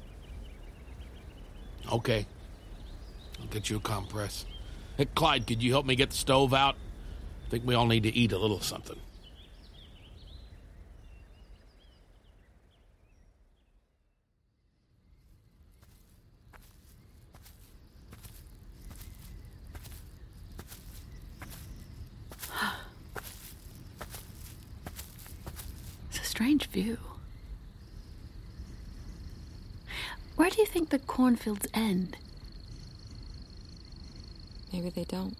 Okay. 1.90 2.26
I'll 3.40 3.46
get 3.46 3.70
you 3.70 3.76
a 3.76 3.80
compress. 3.80 4.44
Hey, 4.96 5.06
Clyde, 5.06 5.46
could 5.46 5.62
you 5.62 5.72
help 5.72 5.86
me 5.86 5.94
get 5.94 6.10
the 6.10 6.16
stove 6.16 6.54
out? 6.54 6.76
I 7.46 7.50
think 7.50 7.66
we 7.66 7.74
all 7.74 7.86
need 7.86 8.02
to 8.04 8.14
eat 8.14 8.32
a 8.32 8.38
little 8.38 8.60
something. 8.60 8.98
It's 26.10 26.20
a 26.20 26.24
strange 26.24 26.66
view. 26.68 26.98
Where 30.36 30.50
do 30.50 30.60
you 30.60 30.66
think 30.66 30.90
the 30.90 30.98
cornfields 30.98 31.66
end? 31.72 32.16
Maybe 34.72 34.90
they 34.90 35.04
don't. 35.04 35.36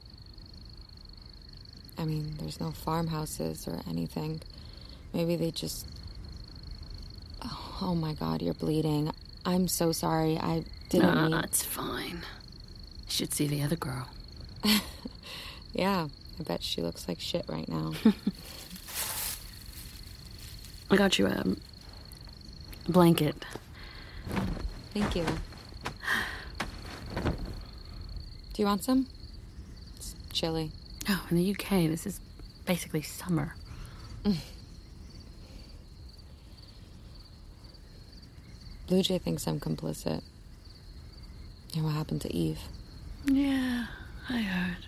I 1.98 2.04
mean, 2.04 2.34
there's 2.38 2.60
no 2.60 2.70
farmhouses 2.70 3.66
or 3.66 3.80
anything. 3.88 4.40
Maybe 5.12 5.36
they 5.36 5.50
just. 5.50 5.86
Oh, 7.80 7.94
my 7.94 8.14
god, 8.14 8.42
you're 8.42 8.54
bleeding. 8.54 9.10
I'm 9.44 9.68
so 9.68 9.92
sorry. 9.92 10.38
I 10.38 10.64
didn't 10.88 11.14
no, 11.14 11.28
mean. 11.28 11.44
it's 11.44 11.62
fine. 11.62 12.22
You 13.04 13.08
should 13.08 13.32
see 13.32 13.46
the 13.46 13.62
other 13.62 13.76
girl. 13.76 14.08
Yeah, 15.76 16.08
I 16.40 16.42
bet 16.42 16.62
she 16.62 16.80
looks 16.80 17.06
like 17.06 17.20
shit 17.20 17.44
right 17.48 17.68
now. 17.68 17.92
I 20.90 20.96
got 20.96 21.18
you 21.18 21.26
a 21.26 21.44
blanket. 22.88 23.44
Thank 24.94 25.16
you. 25.16 25.26
Do 28.54 28.62
you 28.62 28.64
want 28.64 28.84
some? 28.84 29.06
Chilly. 30.46 30.70
Oh, 31.08 31.26
in 31.28 31.38
the 31.38 31.50
UK, 31.50 31.90
this 31.90 32.06
is 32.06 32.20
basically 32.66 33.02
summer. 33.02 33.56
Mm. 34.22 34.36
Blue 38.86 39.02
Jay 39.02 39.18
thinks 39.18 39.48
I'm 39.48 39.58
complicit. 39.58 40.22
And 41.74 41.84
what 41.84 41.94
happened 41.94 42.20
to 42.20 42.32
Eve? 42.32 42.60
Yeah, 43.24 43.86
I 44.28 44.38
heard. 44.38 44.86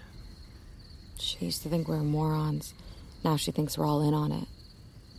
She 1.18 1.46
used 1.46 1.64
to 1.64 1.68
think 1.68 1.88
we 1.88 1.96
were 1.96 2.04
morons. 2.04 2.72
Now 3.24 3.36
she 3.36 3.50
thinks 3.50 3.76
we're 3.76 3.84
all 3.84 4.06
in 4.06 4.14
on 4.14 4.30
it. 4.30 4.46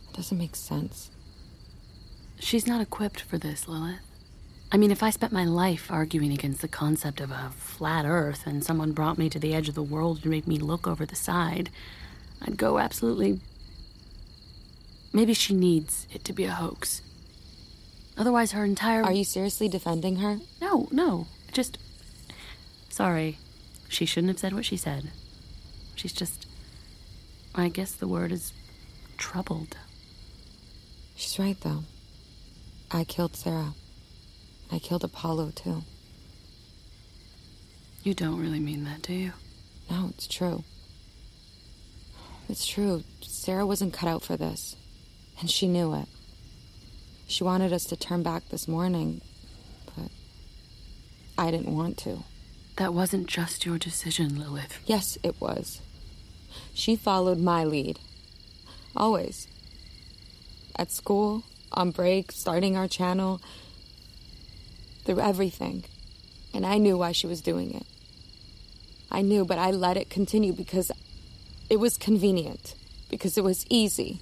It 0.08 0.16
doesn't 0.16 0.38
make 0.38 0.56
sense. 0.56 1.10
She's 2.38 2.66
not 2.66 2.80
equipped 2.80 3.20
for 3.20 3.36
this, 3.36 3.68
Lilith. 3.68 4.09
I 4.72 4.76
mean, 4.76 4.92
if 4.92 5.02
I 5.02 5.10
spent 5.10 5.32
my 5.32 5.44
life 5.44 5.90
arguing 5.90 6.32
against 6.32 6.60
the 6.60 6.68
concept 6.68 7.20
of 7.20 7.32
a 7.32 7.50
flat 7.56 8.04
earth 8.06 8.46
and 8.46 8.62
someone 8.62 8.92
brought 8.92 9.18
me 9.18 9.28
to 9.28 9.38
the 9.38 9.52
edge 9.52 9.68
of 9.68 9.74
the 9.74 9.82
world 9.82 10.22
to 10.22 10.28
make 10.28 10.46
me 10.46 10.58
look 10.58 10.86
over 10.86 11.04
the 11.04 11.16
side, 11.16 11.70
I'd 12.40 12.56
go 12.56 12.78
absolutely. 12.78 13.40
Maybe 15.12 15.34
she 15.34 15.54
needs 15.54 16.06
it 16.12 16.24
to 16.24 16.32
be 16.32 16.44
a 16.44 16.52
hoax. 16.52 17.02
Otherwise, 18.16 18.52
her 18.52 18.64
entire. 18.64 19.02
Are 19.02 19.12
you 19.12 19.24
seriously 19.24 19.68
defending 19.68 20.16
her? 20.16 20.38
No, 20.60 20.88
no. 20.92 21.26
Just. 21.50 21.78
Sorry. 22.88 23.38
She 23.88 24.06
shouldn't 24.06 24.28
have 24.30 24.38
said 24.38 24.52
what 24.52 24.64
she 24.64 24.76
said. 24.76 25.10
She's 25.96 26.12
just. 26.12 26.46
I 27.56 27.70
guess 27.70 27.90
the 27.92 28.06
word 28.06 28.30
is 28.30 28.52
troubled. 29.16 29.76
She's 31.16 31.40
right, 31.40 31.60
though. 31.60 31.82
I 32.92 33.02
killed 33.02 33.34
Sarah. 33.34 33.74
I 34.72 34.78
killed 34.78 35.04
Apollo, 35.04 35.52
too. 35.54 35.82
You 38.02 38.14
don't 38.14 38.40
really 38.40 38.60
mean 38.60 38.84
that, 38.84 39.02
do 39.02 39.12
you? 39.12 39.32
No, 39.90 40.10
it's 40.10 40.26
true. 40.26 40.64
It's 42.48 42.66
true. 42.66 43.04
Sarah 43.20 43.66
wasn't 43.66 43.92
cut 43.92 44.08
out 44.08 44.22
for 44.22 44.36
this. 44.36 44.76
And 45.40 45.50
she 45.50 45.66
knew 45.68 45.94
it. 45.94 46.08
She 47.26 47.44
wanted 47.44 47.72
us 47.72 47.84
to 47.86 47.96
turn 47.96 48.22
back 48.22 48.48
this 48.48 48.66
morning, 48.66 49.20
but 49.86 50.10
I 51.38 51.50
didn't 51.50 51.74
want 51.74 51.96
to. 51.98 52.24
That 52.76 52.92
wasn't 52.92 53.28
just 53.28 53.64
your 53.64 53.78
decision, 53.78 54.38
Lilith. 54.38 54.80
Yes, 54.84 55.16
it 55.22 55.40
was. 55.40 55.80
She 56.74 56.96
followed 56.96 57.38
my 57.38 57.64
lead. 57.64 58.00
Always. 58.96 59.46
At 60.76 60.90
school, 60.90 61.44
on 61.72 61.90
break, 61.90 62.32
starting 62.32 62.76
our 62.76 62.88
channel, 62.88 63.40
through 65.10 65.20
everything, 65.20 65.82
and 66.54 66.64
I 66.64 66.78
knew 66.78 66.96
why 66.96 67.10
she 67.10 67.26
was 67.26 67.40
doing 67.40 67.74
it. 67.74 67.84
I 69.10 69.22
knew, 69.22 69.44
but 69.44 69.58
I 69.58 69.72
let 69.72 69.96
it 69.96 70.08
continue 70.08 70.52
because 70.52 70.92
it 71.68 71.80
was 71.80 71.98
convenient, 71.98 72.76
because 73.10 73.36
it 73.36 73.42
was 73.42 73.66
easy, 73.68 74.20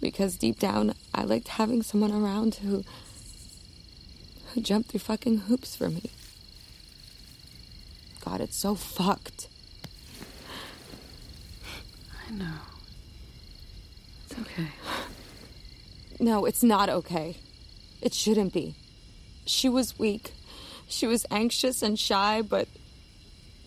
because 0.00 0.38
deep 0.38 0.58
down 0.58 0.94
I 1.14 1.24
liked 1.24 1.48
having 1.48 1.82
someone 1.82 2.12
around 2.12 2.54
who 2.56 2.82
who 4.54 4.62
jumped 4.62 4.88
through 4.90 5.00
fucking 5.00 5.40
hoops 5.40 5.76
for 5.76 5.90
me. 5.90 6.12
God, 8.24 8.40
it's 8.40 8.56
so 8.56 8.74
fucked. 8.74 9.48
I 12.26 12.32
know. 12.32 12.54
It's 14.24 14.40
okay. 14.40 14.68
No, 16.18 16.46
it's 16.46 16.62
not 16.62 16.88
okay. 16.88 17.36
It 18.00 18.14
shouldn't 18.14 18.54
be. 18.54 18.74
She 19.48 19.68
was 19.68 19.98
weak. 19.98 20.34
She 20.88 21.06
was 21.06 21.24
anxious 21.30 21.82
and 21.82 21.98
shy, 21.98 22.42
but 22.42 22.68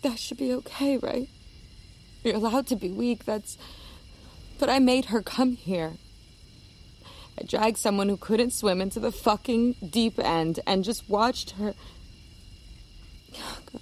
that 0.04 0.20
should 0.20 0.38
be 0.38 0.54
okay, 0.54 0.98
right? 0.98 1.28
You're 2.24 2.36
allowed 2.36 2.68
to 2.68 2.76
be 2.76 2.90
weak, 2.90 3.26
that's. 3.26 3.58
But 4.60 4.70
I 4.70 4.78
made 4.78 5.06
her 5.06 5.24
come 5.24 5.54
here. 5.54 5.94
I 7.40 7.44
dragged 7.44 7.78
someone 7.78 8.10
who 8.10 8.18
couldn't 8.18 8.54
swim 8.54 8.80
into 8.80 9.00
the 9.00 9.12
fucking 9.12 9.76
deep 9.90 10.20
end 10.20 10.60
and 10.68 10.84
just 10.84 11.10
watched 11.10 11.52
her. 11.52 11.74
Oh, 13.38 13.58
God. 13.72 13.82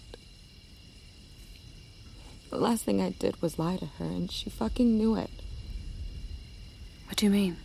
The 2.50 2.58
last 2.58 2.86
thing 2.86 3.02
I 3.02 3.10
did 3.10 3.42
was 3.42 3.60
lie 3.60 3.78
to 3.78 3.86
her, 3.86 4.06
and 4.06 4.32
she 4.32 4.50
fucking 4.50 4.98
knew 4.98 5.16
it. 5.16 5.30
What 7.08 7.18
do 7.18 7.26
you 7.26 7.32
mean? 7.32 7.58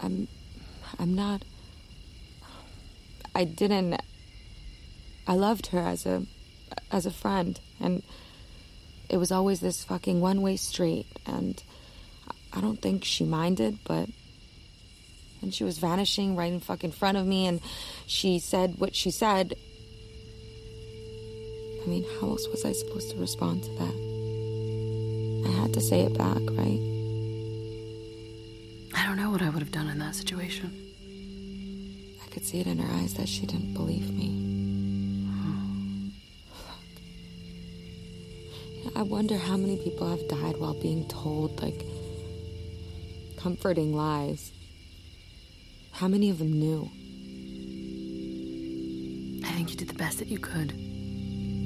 I'm. 0.00 0.26
I'm 0.98 1.14
not. 1.14 1.44
I 3.34 3.44
didn't. 3.44 4.00
I 5.26 5.34
loved 5.34 5.68
her 5.68 5.80
as 5.80 6.06
a. 6.06 6.24
as 6.90 7.06
a 7.06 7.10
friend, 7.10 7.58
and 7.80 8.02
it 9.08 9.16
was 9.16 9.32
always 9.32 9.60
this 9.60 9.84
fucking 9.84 10.20
one 10.20 10.40
way 10.42 10.56
street, 10.56 11.06
and 11.26 11.62
I 12.52 12.60
don't 12.60 12.80
think 12.80 13.04
she 13.04 13.24
minded, 13.24 13.78
but. 13.84 14.08
And 15.42 15.54
she 15.54 15.64
was 15.64 15.78
vanishing 15.78 16.36
right 16.36 16.52
in 16.52 16.60
fucking 16.60 16.92
front 16.92 17.16
of 17.16 17.26
me, 17.26 17.46
and 17.46 17.60
she 18.06 18.38
said 18.38 18.74
what 18.78 18.94
she 18.94 19.10
said. 19.10 19.54
I 21.82 21.86
mean, 21.88 22.04
how 22.20 22.28
else 22.28 22.46
was 22.48 22.62
I 22.64 22.72
supposed 22.72 23.10
to 23.12 23.16
respond 23.16 23.62
to 23.62 23.70
that? 23.70 23.94
I 25.46 25.50
had 25.62 25.72
to 25.72 25.80
say 25.80 26.00
it 26.02 26.18
back, 26.18 26.36
right? 26.36 26.80
I 28.94 29.06
don't 29.06 29.16
know 29.16 29.30
what 29.30 29.40
I 29.40 29.48
would 29.48 29.62
have 29.62 29.72
done 29.72 29.88
in 29.88 29.98
that 30.00 30.14
situation. 30.14 30.89
I 32.30 32.32
could 32.32 32.44
see 32.44 32.60
it 32.60 32.68
in 32.68 32.78
her 32.78 32.94
eyes 32.94 33.14
that 33.14 33.28
she 33.28 33.44
didn't 33.44 33.74
believe 33.74 34.08
me. 34.14 34.30
Fuck. 36.54 36.76
I 38.94 39.02
wonder 39.02 39.36
how 39.36 39.56
many 39.56 39.76
people 39.78 40.08
have 40.08 40.28
died 40.28 40.56
while 40.56 40.80
being 40.80 41.08
told, 41.08 41.60
like, 41.60 41.84
comforting 43.36 43.92
lies. 43.96 44.52
How 45.90 46.06
many 46.06 46.30
of 46.30 46.38
them 46.38 46.52
knew? 46.52 46.88
I 49.44 49.50
think 49.52 49.70
you 49.70 49.76
did 49.76 49.88
the 49.88 49.94
best 49.94 50.18
that 50.20 50.28
you 50.28 50.38
could, 50.38 50.68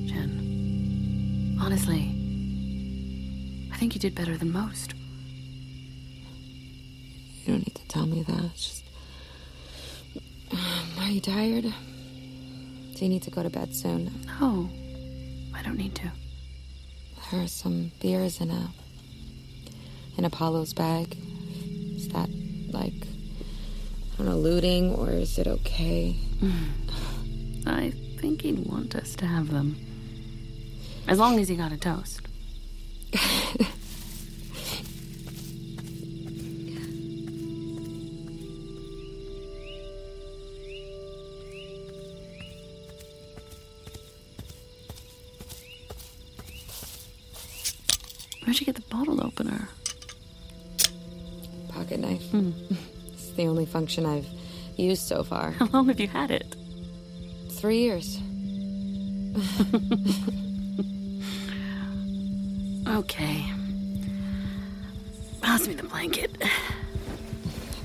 Jen. 0.08 1.58
Honestly, 1.60 2.08
I 3.70 3.76
think 3.76 3.94
you 3.94 4.00
did 4.00 4.14
better 4.14 4.38
than 4.38 4.50
most. 4.50 4.94
You 7.44 7.52
don't 7.52 7.66
need 7.66 7.74
to 7.74 7.86
tell 7.86 8.06
me 8.06 8.22
that. 8.22 8.44
It's 8.44 8.64
just. 8.64 8.80
Are 11.04 11.10
you 11.10 11.20
tired? 11.20 11.64
Do 11.64 13.04
you 13.04 13.10
need 13.10 13.22
to 13.24 13.30
go 13.30 13.42
to 13.42 13.50
bed 13.50 13.74
soon? 13.74 14.10
No, 14.40 14.70
I 15.54 15.62
don't 15.62 15.76
need 15.76 15.94
to. 15.96 16.10
There 17.30 17.42
are 17.42 17.46
some 17.46 17.92
beers 18.00 18.40
in 18.40 18.50
a. 18.50 18.70
in 20.16 20.24
Apollo's 20.24 20.72
bag. 20.72 21.14
Is 21.94 22.08
that 22.08 22.30
like. 22.70 22.94
I 24.14 24.16
don't 24.16 24.28
know, 24.28 24.38
looting, 24.38 24.94
or 24.94 25.10
is 25.10 25.38
it 25.38 25.46
okay? 25.46 26.16
Mm. 26.40 27.66
I 27.66 27.90
think 28.18 28.40
he'd 28.40 28.64
want 28.66 28.94
us 28.94 29.14
to 29.16 29.26
have 29.26 29.50
them. 29.50 29.76
As 31.06 31.18
long 31.18 31.38
as 31.38 31.48
he 31.48 31.56
got 31.56 31.70
a 31.70 31.76
toast. 31.76 32.22
Where'd 48.54 48.60
you 48.60 48.72
get 48.72 48.76
the 48.76 48.94
bottle 48.96 49.20
opener? 49.20 49.68
Pocket 51.70 51.98
knife. 51.98 52.22
Hmm. 52.30 52.52
it's 53.12 53.32
the 53.32 53.48
only 53.48 53.66
function 53.66 54.06
I've 54.06 54.28
used 54.76 55.02
so 55.02 55.24
far. 55.24 55.50
How 55.58 55.66
long 55.72 55.88
have 55.88 55.98
you 55.98 56.06
had 56.06 56.30
it? 56.30 56.54
Three 57.50 57.78
years. 57.78 58.20
Okay. 62.86 63.44
Pass 65.40 65.66
me 65.66 65.74
the 65.74 65.82
blanket. 65.82 66.36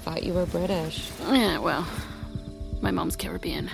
Thought 0.03 0.21
you 0.23 0.33
were 0.33 0.45
British. 0.45 1.09
Yeah, 1.21 1.57
well, 1.57 1.87
my 2.81 2.91
mom's 2.91 3.15
Caribbean. 3.15 3.71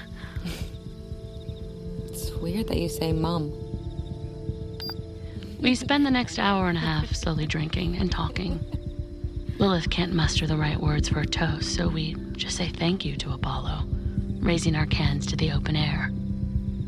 It's 2.06 2.30
weird 2.36 2.68
that 2.70 2.78
you 2.78 2.88
say 2.88 3.12
mum. 3.12 3.65
We 5.60 5.74
spend 5.74 6.06
the 6.06 6.12
next 6.12 6.38
hour 6.38 6.68
and 6.70 6.78
a 6.78 6.82
half 6.82 7.16
slowly 7.16 7.48
drinking 7.48 7.98
and 7.98 8.12
talking. 8.12 8.60
Lilith 9.58 9.90
can't 9.90 10.14
muster 10.14 10.46
the 10.46 10.58
right 10.58 10.80
words 10.80 11.10
for 11.10 11.22
a 11.22 11.26
toast, 11.26 11.74
so 11.76 11.88
we 11.88 12.16
just 12.34 12.58
say 12.58 12.70
thank 12.70 13.06
you 13.06 13.16
to 13.18 13.32
Apollo, 13.32 13.86
raising 14.40 14.76
our 14.76 14.86
cans 14.86 15.26
to 15.28 15.36
the 15.36 15.52
open 15.52 15.76
air. 15.76 16.12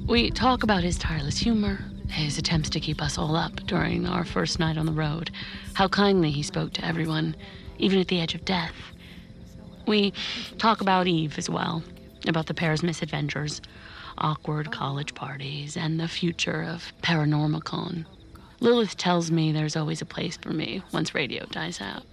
We 0.06 0.32
talk 0.32 0.64
about 0.64 0.84
his 0.84 0.98
tireless 0.98 1.38
humor, 1.38 1.80
his 2.10 2.38
attempts 2.38 2.70
to 2.72 2.80
keep 2.80 3.02
us 3.02 3.18
all 3.18 3.36
up 3.36 3.56
during 3.68 4.06
our 4.06 4.26
first 4.26 4.60
night 4.60 4.78
on 4.78 4.86
the 4.86 4.92
road, 4.92 5.32
how 5.74 5.88
kindly 5.88 6.30
he 6.32 6.44
spoke 6.44 6.74
to 6.74 6.86
everyone, 6.86 7.36
even 7.78 8.00
at 8.00 8.10
the 8.10 8.20
edge 8.20 8.36
of 8.36 8.46
death. 8.46 8.76
We 9.88 10.12
talk 10.58 10.82
about 10.82 11.08
Eve 11.08 11.38
as 11.38 11.50
well, 11.50 11.84
about 12.28 12.48
the 12.48 12.54
pair's 12.54 12.84
misadventures, 12.84 13.62
awkward 14.18 14.72
college 14.72 15.16
parties, 15.16 15.78
and 15.78 16.00
the 16.00 16.08
future 16.08 16.64
of 16.64 16.92
Paranormacon. 17.02 18.06
Lilith 18.60 18.98
tells 18.98 19.32
me 19.32 19.52
there's 19.52 19.76
always 19.76 20.02
a 20.02 20.06
place 20.06 20.38
for 20.38 20.52
me 20.52 20.82
once 20.92 21.14
radio 21.14 21.46
dies 21.46 21.80
out. 21.82 22.04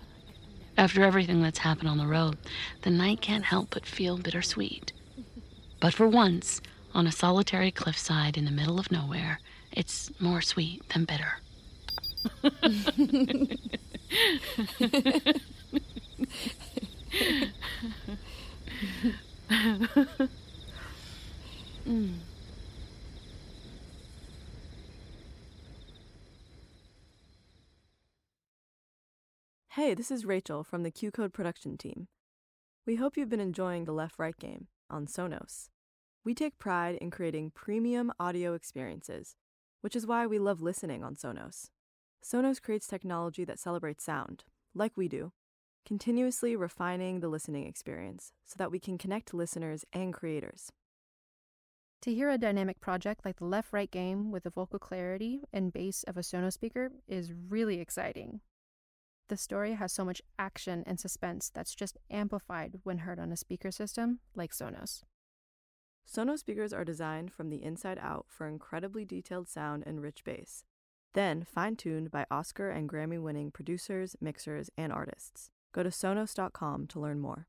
After 0.76 1.02
everything 1.02 1.42
that's 1.42 1.60
happened 1.60 1.88
on 1.88 1.98
the 1.98 2.06
road, 2.06 2.36
the 2.82 2.90
night 2.90 3.20
can't 3.20 3.44
help 3.44 3.70
but 3.70 3.86
feel 3.86 4.18
bittersweet. 4.18 4.92
But 5.80 5.94
for 5.94 6.08
once, 6.08 6.60
on 6.94 7.06
a 7.06 7.12
solitary 7.12 7.70
cliffside 7.70 8.36
in 8.36 8.44
the 8.44 8.50
middle 8.50 8.78
of 8.78 8.90
nowhere, 8.90 9.40
it's 9.72 10.10
more 10.20 10.42
sweet 10.42 10.82
than 10.90 11.06
bitter. 11.06 11.40
Mm. 21.86 22.23
Hey, 29.76 29.92
this 29.92 30.12
is 30.12 30.24
Rachel 30.24 30.62
from 30.62 30.84
the 30.84 30.92
QCODE 30.92 31.32
production 31.32 31.76
team. 31.76 32.06
We 32.86 32.94
hope 32.94 33.16
you've 33.16 33.28
been 33.28 33.40
enjoying 33.40 33.86
the 33.86 33.92
Left 33.92 34.20
Right 34.20 34.36
game 34.38 34.68
on 34.88 35.08
Sonos. 35.08 35.68
We 36.24 36.32
take 36.32 36.60
pride 36.60 36.94
in 37.00 37.10
creating 37.10 37.50
premium 37.56 38.12
audio 38.20 38.54
experiences, 38.54 39.34
which 39.80 39.96
is 39.96 40.06
why 40.06 40.28
we 40.28 40.38
love 40.38 40.62
listening 40.62 41.02
on 41.02 41.16
Sonos. 41.16 41.70
Sonos 42.24 42.62
creates 42.62 42.86
technology 42.86 43.44
that 43.46 43.58
celebrates 43.58 44.04
sound, 44.04 44.44
like 44.76 44.96
we 44.96 45.08
do, 45.08 45.32
continuously 45.84 46.54
refining 46.54 47.18
the 47.18 47.26
listening 47.26 47.66
experience 47.66 48.30
so 48.44 48.54
that 48.56 48.70
we 48.70 48.78
can 48.78 48.96
connect 48.96 49.34
listeners 49.34 49.84
and 49.92 50.14
creators. 50.14 50.70
To 52.02 52.14
hear 52.14 52.30
a 52.30 52.38
dynamic 52.38 52.78
project 52.80 53.24
like 53.24 53.38
the 53.38 53.44
left 53.44 53.72
right 53.72 53.90
game 53.90 54.30
with 54.30 54.44
the 54.44 54.50
vocal 54.50 54.78
clarity 54.78 55.40
and 55.52 55.72
bass 55.72 56.04
of 56.04 56.16
a 56.16 56.20
Sonos 56.20 56.52
speaker 56.52 56.92
is 57.08 57.32
really 57.32 57.80
exciting. 57.80 58.40
The 59.28 59.36
story 59.36 59.72
has 59.74 59.92
so 59.92 60.04
much 60.04 60.20
action 60.38 60.84
and 60.86 61.00
suspense 61.00 61.50
that's 61.52 61.74
just 61.74 61.96
amplified 62.10 62.80
when 62.82 62.98
heard 62.98 63.18
on 63.18 63.32
a 63.32 63.36
speaker 63.36 63.70
system 63.70 64.20
like 64.34 64.52
Sonos. 64.52 65.02
Sonos 66.06 66.40
speakers 66.40 66.72
are 66.72 66.84
designed 66.84 67.32
from 67.32 67.48
the 67.48 67.62
inside 67.62 67.98
out 67.98 68.26
for 68.28 68.46
incredibly 68.46 69.04
detailed 69.06 69.48
sound 69.48 69.82
and 69.86 70.02
rich 70.02 70.22
bass, 70.24 70.64
then 71.14 71.44
fine 71.44 71.76
tuned 71.76 72.10
by 72.10 72.26
Oscar 72.30 72.68
and 72.68 72.88
Grammy 72.88 73.20
winning 73.20 73.50
producers, 73.50 74.14
mixers, 74.20 74.68
and 74.76 74.92
artists. 74.92 75.50
Go 75.72 75.82
to 75.82 75.88
Sonos.com 75.88 76.86
to 76.88 77.00
learn 77.00 77.20
more. 77.20 77.48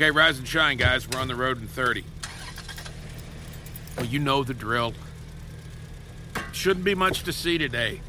Okay, 0.00 0.10
rise 0.10 0.38
and 0.38 0.48
shine, 0.48 0.78
guys. 0.78 1.06
We're 1.06 1.20
on 1.20 1.28
the 1.28 1.34
road 1.34 1.60
in 1.60 1.68
30. 1.68 2.04
Well, 3.98 4.06
you 4.06 4.18
know 4.18 4.42
the 4.42 4.54
drill. 4.54 4.94
Shouldn't 6.52 6.86
be 6.86 6.94
much 6.94 7.22
to 7.24 7.34
see 7.34 7.58
today. 7.58 8.00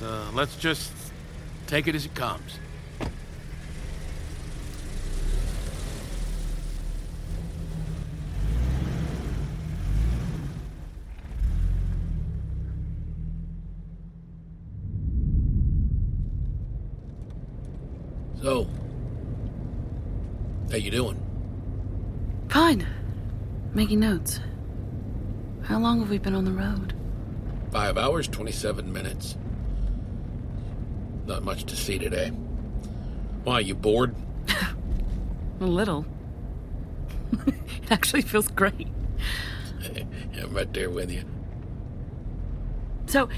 So 0.00 0.24
let's 0.34 0.56
just 0.56 0.90
take 1.68 1.86
it 1.86 1.94
as 1.94 2.04
it 2.04 2.16
comes. 2.16 2.58
So, 18.42 18.66
how 20.74 20.78
you 20.78 20.90
doing? 20.90 21.16
Fine. 22.48 22.84
Making 23.74 24.00
notes. 24.00 24.40
How 25.62 25.78
long 25.78 26.00
have 26.00 26.10
we 26.10 26.18
been 26.18 26.34
on 26.34 26.44
the 26.44 26.50
road? 26.50 26.94
Five 27.70 27.96
hours, 27.96 28.26
27 28.26 28.92
minutes. 28.92 29.36
Not 31.26 31.44
much 31.44 31.62
to 31.66 31.76
see 31.76 31.96
today. 31.96 32.30
Why, 33.44 33.60
you 33.60 33.76
bored? 33.76 34.16
A 35.60 35.64
little. 35.64 36.06
it 37.46 37.92
actually 37.92 38.22
feels 38.22 38.48
great. 38.48 38.88
I'm 40.36 40.52
right 40.52 40.72
there 40.72 40.90
with 40.90 41.12
you. 41.12 41.22
So, 43.06 43.28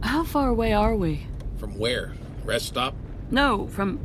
how 0.00 0.22
far 0.22 0.50
away 0.50 0.72
are 0.72 0.94
we? 0.94 1.26
From 1.56 1.76
where? 1.76 2.12
Rest 2.44 2.66
stop? 2.66 2.94
No, 3.32 3.66
from. 3.66 3.98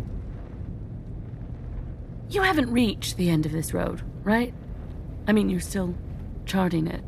You 2.32 2.44
haven't 2.44 2.72
reached 2.72 3.18
the 3.18 3.30
end 3.30 3.46
of 3.46 3.52
this 3.52 3.74
road, 3.74 4.02
right? 4.24 4.54
I 5.28 5.34
mean, 5.34 5.50
you're 5.50 5.60
still 5.60 5.94
charting 6.46 6.88
it. 6.88 7.04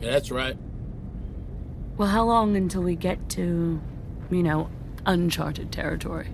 Yeah, 0.00 0.10
that's 0.10 0.30
right. 0.30 0.56
Well, 1.96 2.08
how 2.08 2.24
long 2.24 2.56
until 2.56 2.82
we 2.82 2.94
get 2.94 3.30
to, 3.30 3.80
you 4.30 4.42
know, 4.42 4.68
uncharted 5.06 5.72
territory? 5.72 6.28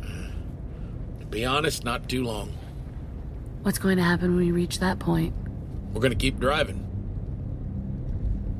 Mm-hmm. 0.00 1.20
To 1.20 1.26
be 1.26 1.44
honest, 1.44 1.84
not 1.84 2.08
too 2.08 2.24
long. 2.24 2.52
What's 3.62 3.78
going 3.78 3.98
to 3.98 4.02
happen 4.02 4.34
when 4.34 4.44
we 4.46 4.50
reach 4.50 4.80
that 4.80 4.98
point? 4.98 5.32
We're 5.92 6.00
gonna 6.00 6.16
keep 6.16 6.40
driving. 6.40 6.86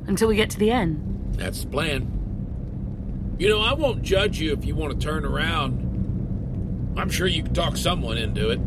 Until 0.07 0.29
we 0.29 0.37
get 0.37 0.49
to 0.51 0.59
the 0.59 0.71
end? 0.71 1.35
That's 1.37 1.61
the 1.63 1.67
plan. 1.67 3.35
You 3.39 3.49
know, 3.49 3.59
I 3.59 3.73
won't 3.73 4.03
judge 4.03 4.39
you 4.39 4.53
if 4.53 4.63
you 4.63 4.75
want 4.75 4.99
to 4.99 5.05
turn 5.05 5.25
around. 5.25 6.93
I'm 6.97 7.09
sure 7.09 7.27
you 7.27 7.43
can 7.43 7.53
talk 7.53 7.75
someone 7.75 8.17
into 8.17 8.49
it. 8.51 8.59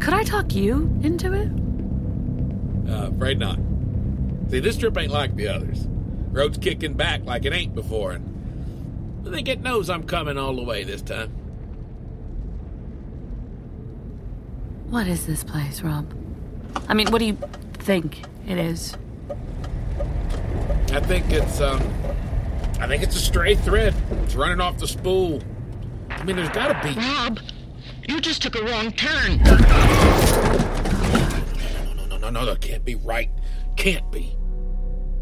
Could 0.00 0.14
I 0.14 0.24
talk 0.24 0.54
you 0.54 0.90
into 1.02 1.32
it? 1.32 1.50
Uh, 2.90 3.10
afraid 3.10 3.38
not. 3.38 3.58
See, 4.50 4.60
this 4.60 4.76
trip 4.76 4.96
ain't 4.98 5.12
like 5.12 5.36
the 5.36 5.46
others. 5.48 5.86
Road's 6.32 6.58
kicking 6.58 6.94
back 6.94 7.24
like 7.24 7.44
it 7.44 7.52
ain't 7.52 7.74
before, 7.74 8.12
and 8.12 9.24
I 9.26 9.30
think 9.30 9.48
it 9.48 9.60
knows 9.60 9.90
I'm 9.90 10.04
coming 10.04 10.38
all 10.38 10.56
the 10.56 10.62
way 10.62 10.84
this 10.84 11.02
time. 11.02 11.30
What 14.88 15.06
is 15.06 15.26
this 15.26 15.44
place, 15.44 15.82
Rob? 15.82 16.12
I 16.88 16.94
mean, 16.94 17.10
what 17.10 17.18
do 17.18 17.26
you 17.26 17.38
think 17.74 18.22
it 18.48 18.58
is? 18.58 18.96
I 20.92 21.00
think 21.00 21.30
it's, 21.30 21.60
um, 21.60 21.80
I 22.80 22.88
think 22.88 23.02
it's 23.02 23.14
a 23.14 23.20
stray 23.20 23.54
thread. 23.54 23.94
It's 24.24 24.34
running 24.34 24.60
off 24.60 24.78
the 24.78 24.88
spool. 24.88 25.40
I 26.10 26.24
mean, 26.24 26.36
there's 26.36 26.48
gotta 26.48 26.80
be. 26.82 26.98
Rob, 26.98 27.38
you 28.10 28.20
just 28.20 28.42
took 28.42 28.56
a 28.56 28.62
wrong 28.64 28.90
turn. 28.92 29.40
No, 29.44 29.56
no, 31.94 32.06
no, 32.06 32.16
no, 32.18 32.30
no, 32.30 32.44
that 32.44 32.60
can't 32.60 32.84
be 32.84 32.96
right. 32.96 33.30
Can't 33.76 34.10
be. 34.10 34.36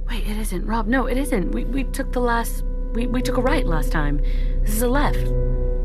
Wait, 0.08 0.26
it 0.26 0.38
isn't, 0.38 0.64
Rob. 0.64 0.86
No, 0.86 1.06
it 1.06 1.18
isn't. 1.18 1.52
We 1.52 1.66
we 1.66 1.84
took 1.84 2.12
the 2.12 2.20
last. 2.20 2.64
We 2.94 3.06
we 3.06 3.20
took 3.20 3.36
a 3.36 3.42
right 3.42 3.66
last 3.66 3.92
time. 3.92 4.22
This 4.62 4.74
is 4.74 4.80
a 4.80 4.88
left. 4.88 5.22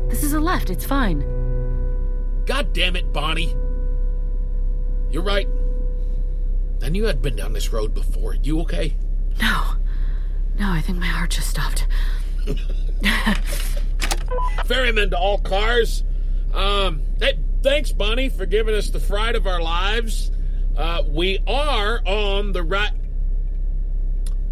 This 0.08 0.24
is 0.24 0.32
a 0.32 0.40
left. 0.40 0.70
It's 0.70 0.86
fine. 0.86 1.20
God 2.46 2.72
damn 2.72 2.96
it, 2.96 3.12
Bonnie. 3.12 3.54
You're 5.10 5.22
right. 5.22 5.48
I 6.82 6.88
knew 6.88 7.06
I'd 7.06 7.20
been 7.20 7.36
down 7.36 7.52
this 7.52 7.70
road 7.70 7.92
before. 7.92 8.34
You 8.34 8.60
okay? 8.60 8.96
No, 9.42 9.74
no. 10.58 10.70
I 10.70 10.80
think 10.80 10.98
my 10.98 11.06
heart 11.06 11.30
just 11.30 11.50
stopped. 11.50 11.86
Ferryman 14.64 15.10
to 15.10 15.18
all 15.18 15.38
cars. 15.38 16.02
Um, 16.54 17.02
hey, 17.20 17.38
thanks, 17.62 17.92
Bonnie, 17.92 18.28
for 18.28 18.46
giving 18.46 18.74
us 18.74 18.90
the 18.90 19.00
fright 19.00 19.34
of 19.34 19.46
our 19.46 19.60
lives. 19.60 20.30
Uh, 20.76 21.02
we 21.08 21.38
are 21.46 22.00
on 22.06 22.52
the 22.52 22.62
right. 22.62 22.92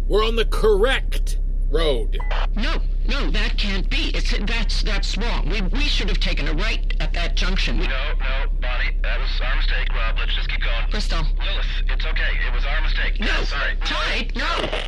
We're 0.07 0.25
on 0.25 0.35
the 0.35 0.45
correct 0.45 1.39
road. 1.69 2.17
No, 2.55 2.81
no, 3.07 3.29
that 3.31 3.57
can't 3.57 3.89
be. 3.89 4.11
It's 4.13 4.37
that's 4.45 4.83
that's 4.83 5.17
wrong. 5.17 5.49
We 5.49 5.61
we 5.61 5.81
should 5.81 6.09
have 6.09 6.19
taken 6.19 6.47
a 6.47 6.53
right 6.53 6.93
at 6.99 7.13
that 7.13 7.35
junction. 7.35 7.79
We, 7.79 7.87
No, 7.87 8.13
no, 8.19 8.45
Bonnie, 8.61 8.97
that 9.01 9.19
was 9.19 9.29
our 9.41 9.55
mistake, 9.55 9.87
Rob. 9.93 10.17
Let's 10.19 10.35
just 10.35 10.49
keep 10.49 10.61
going. 10.61 10.89
Bristol. 10.91 11.23
Lilith, 11.39 11.65
it's 11.89 12.05
okay. 12.05 12.31
It 12.47 12.53
was 12.53 12.65
our 12.65 12.81
mistake. 12.81 13.19
No, 13.19 13.43
sorry. 13.43 13.75
Tide, 13.85 14.33
no. 14.35 14.83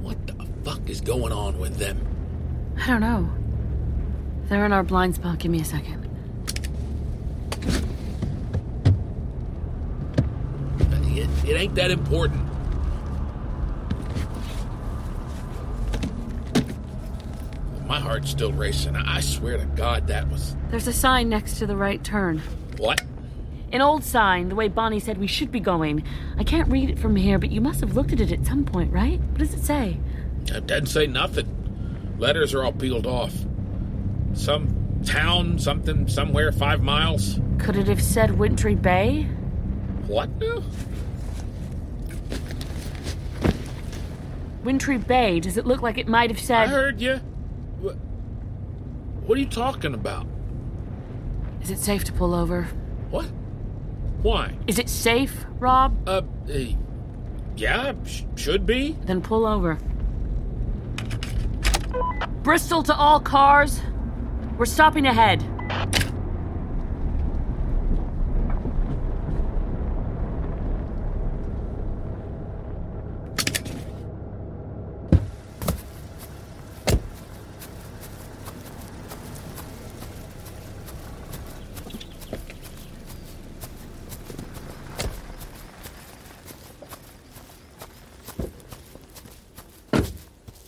What 0.00 0.26
the 0.26 0.34
fuck 0.64 0.88
is 0.88 1.00
going 1.00 1.32
on 1.32 1.58
with 1.58 1.76
them? 1.76 2.00
I 2.80 2.86
don't 2.86 3.00
know. 3.00 3.28
They're 4.48 4.66
in 4.66 4.72
our 4.72 4.82
blind 4.82 5.14
spot. 5.14 5.38
Give 5.38 5.50
me 5.50 5.60
a 5.60 5.64
second. 5.64 6.08
It, 11.14 11.28
it 11.46 11.56
ain't 11.56 11.74
that 11.74 11.90
important. 11.90 12.42
My 17.86 18.00
heart's 18.00 18.30
still 18.30 18.52
racing. 18.52 18.96
I 18.96 19.20
swear 19.20 19.58
to 19.58 19.66
God 19.66 20.06
that 20.06 20.28
was. 20.30 20.56
There's 20.70 20.86
a 20.86 20.92
sign 20.92 21.28
next 21.28 21.58
to 21.58 21.66
the 21.66 21.76
right 21.76 22.02
turn. 22.02 22.38
What? 22.78 23.02
An 23.70 23.82
old 23.82 24.04
sign, 24.04 24.48
the 24.48 24.54
way 24.54 24.68
Bonnie 24.68 25.00
said 25.00 25.18
we 25.18 25.26
should 25.26 25.52
be 25.52 25.60
going. 25.60 26.02
I 26.38 26.44
can't 26.44 26.68
read 26.68 26.90
it 26.90 26.98
from 26.98 27.16
here, 27.16 27.38
but 27.38 27.50
you 27.50 27.60
must 27.60 27.80
have 27.80 27.94
looked 27.94 28.12
at 28.12 28.20
it 28.20 28.32
at 28.32 28.46
some 28.46 28.64
point, 28.64 28.92
right? 28.92 29.20
What 29.20 29.38
does 29.38 29.54
it 29.54 29.62
say? 29.62 29.98
It 30.46 30.66
doesn't 30.66 30.86
say 30.86 31.06
nothing. 31.06 32.16
Letters 32.18 32.54
are 32.54 32.64
all 32.64 32.72
peeled 32.72 33.06
off. 33.06 33.34
Some 34.34 35.02
town, 35.04 35.58
something, 35.58 36.08
somewhere, 36.08 36.52
five 36.52 36.82
miles. 36.82 37.38
Could 37.58 37.76
it 37.76 37.86
have 37.88 38.02
said 38.02 38.38
Wintry 38.38 38.74
Bay? 38.74 39.24
What 40.06 40.30
now? 40.40 40.62
Wintry 44.64 44.98
Bay. 44.98 45.40
Does 45.40 45.56
it 45.56 45.66
look 45.66 45.82
like 45.82 45.98
it 45.98 46.08
might 46.08 46.30
have 46.30 46.40
said. 46.40 46.62
I 46.62 46.66
heard 46.66 47.00
you. 47.00 47.16
What, 47.80 47.96
what 49.26 49.36
are 49.36 49.40
you 49.40 49.46
talking 49.46 49.94
about? 49.94 50.26
Is 51.62 51.70
it 51.70 51.78
safe 51.78 52.04
to 52.04 52.12
pull 52.12 52.34
over? 52.34 52.64
What? 53.10 53.26
Why? 54.22 54.56
Is 54.66 54.78
it 54.78 54.88
safe, 54.88 55.44
Rob? 55.58 55.96
Uh, 56.08 56.22
uh 56.48 56.58
yeah, 57.56 57.92
sh- 58.04 58.22
should 58.36 58.66
be. 58.66 58.96
Then 59.04 59.20
pull 59.20 59.46
over. 59.46 59.78
Bristol 62.42 62.82
to 62.84 62.94
all 62.94 63.20
cars. 63.20 63.80
We're 64.58 64.66
stopping 64.66 65.06
ahead. 65.06 65.42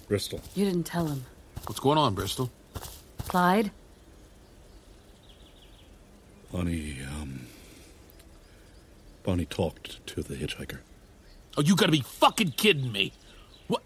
Bristol. 0.08 0.40
You 0.54 0.64
didn't 0.64 0.84
tell 0.84 1.06
him. 1.06 1.24
What's 1.66 1.80
going 1.80 1.98
on, 1.98 2.14
Bristol? 2.14 2.50
Clyde? 3.34 3.72
Bonnie, 6.52 6.98
um. 7.02 7.48
Bonnie 9.24 9.44
talked 9.44 10.06
to 10.06 10.22
the 10.22 10.36
hitchhiker. 10.36 10.78
Oh, 11.56 11.62
you 11.62 11.74
gotta 11.74 11.90
be 11.90 12.02
fucking 12.02 12.52
kidding 12.52 12.92
me. 12.92 13.12
What? 13.66 13.82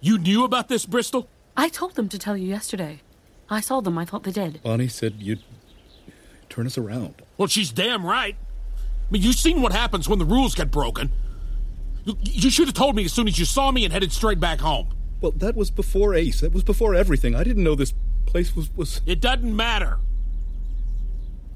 You 0.00 0.16
knew 0.16 0.44
about 0.44 0.68
this, 0.68 0.86
Bristol? 0.86 1.28
I 1.54 1.68
told 1.68 1.94
them 1.94 2.08
to 2.08 2.18
tell 2.18 2.38
you 2.38 2.48
yesterday. 2.48 3.00
I 3.50 3.60
saw 3.60 3.82
them. 3.82 3.98
I 3.98 4.06
thought 4.06 4.22
they 4.22 4.32
did. 4.32 4.62
Bonnie 4.62 4.88
said 4.88 5.16
you'd 5.18 5.42
turn 6.48 6.64
us 6.64 6.78
around. 6.78 7.16
Well, 7.36 7.48
she's 7.48 7.70
damn 7.70 8.06
right. 8.06 8.34
I 8.78 9.12
mean, 9.12 9.20
you've 9.20 9.34
seen 9.34 9.60
what 9.60 9.72
happens 9.72 10.08
when 10.08 10.18
the 10.18 10.24
rules 10.24 10.54
get 10.54 10.70
broken. 10.70 11.10
You, 12.06 12.16
you 12.22 12.48
should 12.48 12.68
have 12.68 12.74
told 12.74 12.96
me 12.96 13.04
as 13.04 13.12
soon 13.12 13.28
as 13.28 13.38
you 13.38 13.44
saw 13.44 13.70
me 13.70 13.84
and 13.84 13.92
headed 13.92 14.10
straight 14.10 14.40
back 14.40 14.60
home. 14.60 14.88
Well, 15.20 15.32
that 15.32 15.54
was 15.54 15.70
before 15.70 16.14
Ace. 16.14 16.40
That 16.40 16.54
was 16.54 16.64
before 16.64 16.94
everything. 16.94 17.34
I 17.34 17.44
didn't 17.44 17.62
know 17.62 17.74
this 17.74 17.92
place 18.34 18.56
was 18.56 18.68
was. 18.74 19.00
It 19.06 19.20
doesn't 19.20 19.54
matter. 19.54 19.98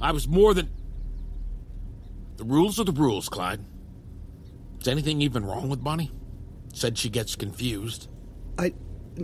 I 0.00 0.12
was 0.12 0.28
more 0.28 0.54
than. 0.54 0.70
The 2.36 2.44
rules 2.44 2.78
are 2.78 2.84
the 2.84 2.92
rules, 2.92 3.28
Clyde. 3.28 3.58
Is 4.80 4.86
anything 4.86 5.20
even 5.20 5.44
wrong 5.44 5.68
with 5.68 5.82
Bonnie? 5.82 6.12
Said 6.72 6.96
she 6.96 7.10
gets 7.10 7.34
confused. 7.34 8.06
I. 8.56 8.74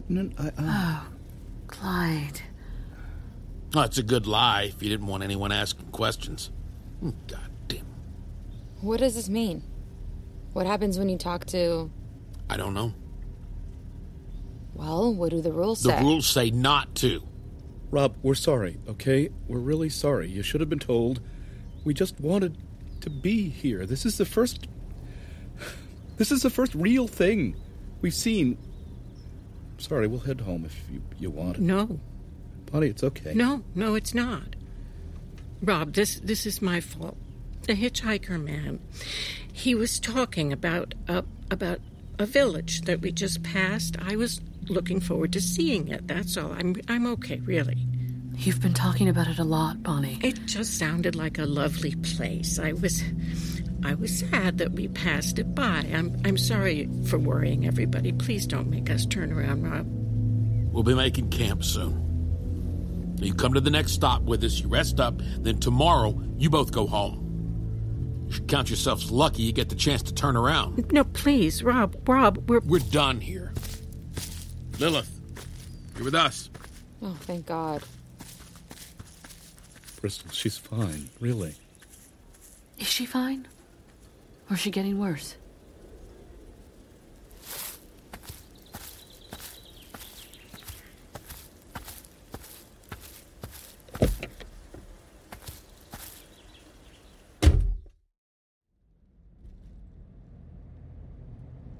No, 0.08 0.30
I, 0.36 0.46
I... 0.46 0.52
Oh, 0.58 1.06
Clyde. 1.68 2.40
Oh, 3.76 3.82
it's 3.82 3.98
a 3.98 4.02
good 4.02 4.26
lie 4.26 4.64
if 4.64 4.82
you 4.82 4.88
didn't 4.88 5.06
want 5.06 5.22
anyone 5.22 5.52
asking 5.52 5.86
questions. 5.86 6.50
Hmm, 6.98 7.10
God 7.28 7.50
damn. 7.68 7.86
What 8.80 8.98
does 8.98 9.14
this 9.14 9.28
mean? 9.28 9.62
What 10.54 10.66
happens 10.66 10.98
when 10.98 11.08
you 11.08 11.18
talk 11.18 11.44
to. 11.46 11.88
I 12.50 12.56
don't 12.56 12.74
know. 12.74 12.94
Well, 14.74 15.14
what 15.14 15.30
do 15.30 15.40
the 15.40 15.52
rules 15.52 15.84
The 15.84 15.90
say? 15.90 15.98
The 16.00 16.04
rules 16.04 16.26
say 16.26 16.50
not 16.50 16.96
to. 16.96 17.22
Rob, 17.94 18.16
we're 18.24 18.34
sorry, 18.34 18.78
okay? 18.88 19.30
We're 19.46 19.60
really 19.60 19.88
sorry. 19.88 20.28
You 20.28 20.42
should 20.42 20.60
have 20.60 20.68
been 20.68 20.80
told. 20.80 21.20
We 21.84 21.94
just 21.94 22.18
wanted 22.18 22.56
to 23.02 23.08
be 23.08 23.48
here. 23.48 23.86
This 23.86 24.04
is 24.04 24.18
the 24.18 24.24
first. 24.24 24.66
This 26.16 26.30
is 26.30 26.42
the 26.42 26.50
first 26.50 26.74
real 26.76 27.08
thing 27.08 27.56
we've 28.00 28.14
seen. 28.14 28.56
Sorry, 29.78 30.06
we'll 30.06 30.20
head 30.20 30.40
home 30.40 30.64
if 30.64 30.80
you, 30.92 31.02
you 31.18 31.30
want. 31.30 31.58
No. 31.58 31.98
Bonnie, 32.70 32.86
it's 32.86 33.02
okay. 33.02 33.34
No, 33.34 33.64
no, 33.74 33.96
it's 33.96 34.14
not. 34.14 34.54
Rob, 35.60 35.92
this 35.92 36.20
this 36.20 36.46
is 36.46 36.62
my 36.62 36.80
fault. 36.80 37.16
The 37.62 37.74
hitchhiker 37.74 38.40
man, 38.40 38.78
he 39.52 39.74
was 39.74 39.98
talking 39.98 40.52
about 40.52 40.94
a 41.08 41.24
about 41.50 41.80
a 42.16 42.26
village 42.26 42.82
that 42.82 43.00
we 43.00 43.10
just 43.10 43.42
passed. 43.42 43.96
I 44.00 44.14
was 44.14 44.40
looking 44.68 45.00
forward 45.00 45.32
to 45.32 45.40
seeing 45.40 45.88
it. 45.88 46.06
That's 46.08 46.36
all. 46.36 46.52
I'm 46.52 46.76
I'm 46.88 47.06
okay, 47.08 47.40
really. 47.40 47.86
You've 48.36 48.60
been 48.60 48.74
talking 48.74 49.08
about 49.08 49.28
it 49.28 49.38
a 49.38 49.44
lot, 49.44 49.82
Bonnie. 49.82 50.18
It 50.22 50.44
just 50.46 50.78
sounded 50.78 51.14
like 51.14 51.38
a 51.38 51.44
lovely 51.46 51.94
place. 51.96 52.58
I 52.58 52.72
was 52.72 53.02
I 53.84 53.94
was 53.94 54.18
sad 54.18 54.58
that 54.58 54.72
we 54.72 54.88
passed 54.88 55.38
it 55.38 55.54
by. 55.54 55.86
I'm 55.92 56.20
I'm 56.24 56.36
sorry 56.38 56.88
for 57.06 57.18
worrying 57.18 57.66
everybody. 57.66 58.12
Please 58.12 58.46
don't 58.46 58.68
make 58.68 58.90
us 58.90 59.06
turn 59.06 59.32
around, 59.32 59.62
Rob. 59.70 59.86
We'll 60.72 60.82
be 60.82 60.94
making 60.94 61.30
camp 61.30 61.62
soon. 61.62 63.16
You 63.20 63.32
come 63.32 63.54
to 63.54 63.60
the 63.60 63.70
next 63.70 63.92
stop 63.92 64.22
with 64.22 64.42
us, 64.42 64.60
you 64.60 64.68
rest 64.68 64.98
up, 64.98 65.14
then 65.38 65.58
tomorrow 65.58 66.20
you 66.36 66.50
both 66.50 66.72
go 66.72 66.86
home. 66.86 67.20
You 68.26 68.32
should 68.32 68.48
count 68.48 68.68
yourselves 68.70 69.10
lucky 69.10 69.42
you 69.42 69.52
get 69.52 69.68
the 69.68 69.76
chance 69.76 70.02
to 70.02 70.14
turn 70.14 70.36
around. 70.36 70.90
No, 70.92 71.04
please, 71.04 71.62
Rob. 71.62 71.96
Rob, 72.08 72.48
we're 72.48 72.60
We're 72.60 72.80
done 72.80 73.20
here. 73.20 73.52
Lilith, 74.78 75.20
you're 75.94 76.04
with 76.04 76.14
us. 76.14 76.50
Oh, 77.00 77.16
thank 77.20 77.46
God. 77.46 77.82
Bristol, 80.00 80.30
she's 80.32 80.58
fine, 80.58 81.08
really. 81.20 81.54
Is 82.78 82.86
she 82.88 83.06
fine? 83.06 83.46
Or 84.50 84.54
is 84.54 84.60
she 84.60 84.70
getting 84.70 84.98
worse? 84.98 85.36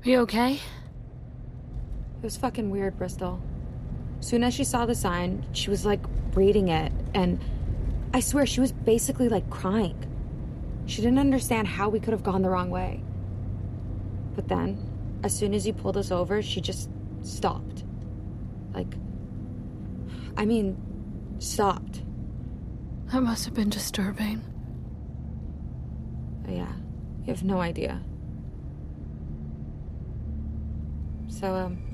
Are 0.04 0.11
you 0.11 0.18
okay? 0.20 0.61
It 2.24 2.28
was 2.28 2.38
fucking 2.38 2.70
weird, 2.70 2.96
Bristol. 2.96 3.38
Soon 4.20 4.44
as 4.44 4.54
she 4.54 4.64
saw 4.64 4.87
the 4.87 4.94
sign, 4.94 5.44
she 5.52 5.68
was 5.68 5.84
like 5.84 6.00
reading 6.32 6.68
it, 6.68 6.90
and 7.12 7.38
I 8.14 8.20
swear 8.20 8.46
she 8.46 8.62
was 8.62 8.72
basically 8.72 9.28
like 9.28 9.50
crying. 9.50 10.06
She 10.87 11.02
didn't 11.02 11.18
understand 11.18 11.68
how 11.68 11.90
we 11.90 12.00
could 12.00 12.12
have 12.12 12.22
gone 12.22 12.40
the 12.40 12.48
wrong 12.48 12.70
way. 12.70 13.02
But 14.34 14.48
then, 14.48 14.78
as 15.22 15.37
soon 15.37 15.52
as 15.52 15.66
you 15.66 15.74
pulled 15.74 15.98
us 15.98 16.10
over, 16.10 16.40
she 16.40 16.62
just 16.62 16.88
stopped. 17.20 17.84
Like, 18.72 18.94
I 20.38 20.46
mean, 20.46 20.80
stopped. 21.40 22.04
That 23.12 23.20
must 23.20 23.44
have 23.44 23.52
been 23.52 23.68
disturbing. 23.68 24.40
Yeah, 26.48 26.72
you 27.26 27.34
have 27.34 27.44
no 27.44 27.60
idea. 27.60 28.00
So, 31.28 31.54
um, 31.54 31.93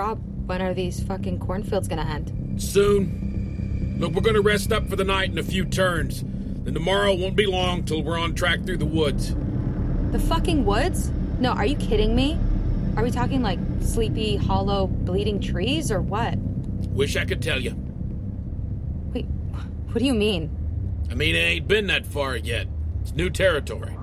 Rob, 0.00 0.18
when 0.46 0.62
are 0.62 0.72
these 0.72 1.02
fucking 1.02 1.40
cornfields 1.40 1.86
gonna 1.86 2.06
end? 2.06 2.32
Soon. 2.56 3.98
Look, 4.00 4.14
we're 4.14 4.22
gonna 4.22 4.40
rest 4.40 4.72
up 4.72 4.88
for 4.88 4.96
the 4.96 5.04
night 5.04 5.30
in 5.30 5.36
a 5.36 5.42
few 5.42 5.66
turns. 5.66 6.22
Then 6.24 6.72
tomorrow 6.72 7.14
won't 7.14 7.36
be 7.36 7.44
long 7.44 7.84
till 7.84 8.02
we're 8.02 8.18
on 8.18 8.34
track 8.34 8.64
through 8.64 8.78
the 8.78 8.86
woods. 8.86 9.36
The 10.10 10.18
fucking 10.18 10.64
woods? 10.64 11.10
No, 11.38 11.50
are 11.50 11.66
you 11.66 11.76
kidding 11.76 12.16
me? 12.16 12.38
Are 12.96 13.04
we 13.04 13.10
talking 13.10 13.42
like 13.42 13.58
sleepy, 13.82 14.36
hollow, 14.36 14.86
bleeding 14.86 15.38
trees 15.38 15.92
or 15.92 16.00
what? 16.00 16.38
Wish 16.38 17.16
I 17.16 17.26
could 17.26 17.42
tell 17.42 17.60
you. 17.60 17.76
Wait, 19.12 19.26
what 19.90 19.98
do 19.98 20.06
you 20.06 20.14
mean? 20.14 20.48
I 21.10 21.14
mean, 21.14 21.34
it 21.34 21.40
ain't 21.40 21.68
been 21.68 21.88
that 21.88 22.06
far 22.06 22.38
yet. 22.38 22.68
It's 23.02 23.12
new 23.12 23.28
territory. 23.28 23.94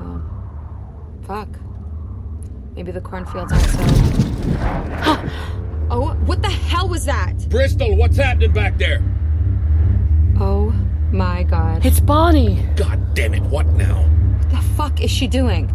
Oh. 0.00 0.22
Fuck. 1.22 1.48
Maybe 2.76 2.92
the 2.92 3.00
cornfields 3.00 3.52
aren't 3.52 3.64
so. 3.64 4.07
oh, 5.90 6.16
what 6.24 6.42
the 6.42 6.48
hell 6.48 6.88
was 6.88 7.04
that? 7.04 7.48
Bristol, 7.48 7.96
what's 7.96 8.16
happening 8.16 8.52
back 8.52 8.78
there? 8.78 9.02
Oh 10.40 10.72
my 11.12 11.42
god. 11.42 11.84
It's 11.84 12.00
Bonnie. 12.00 12.66
God 12.76 13.14
damn 13.14 13.34
it, 13.34 13.42
what 13.42 13.66
now? 13.66 14.02
What 14.02 14.50
the 14.50 14.68
fuck 14.76 15.00
is 15.02 15.10
she 15.10 15.26
doing? 15.26 15.70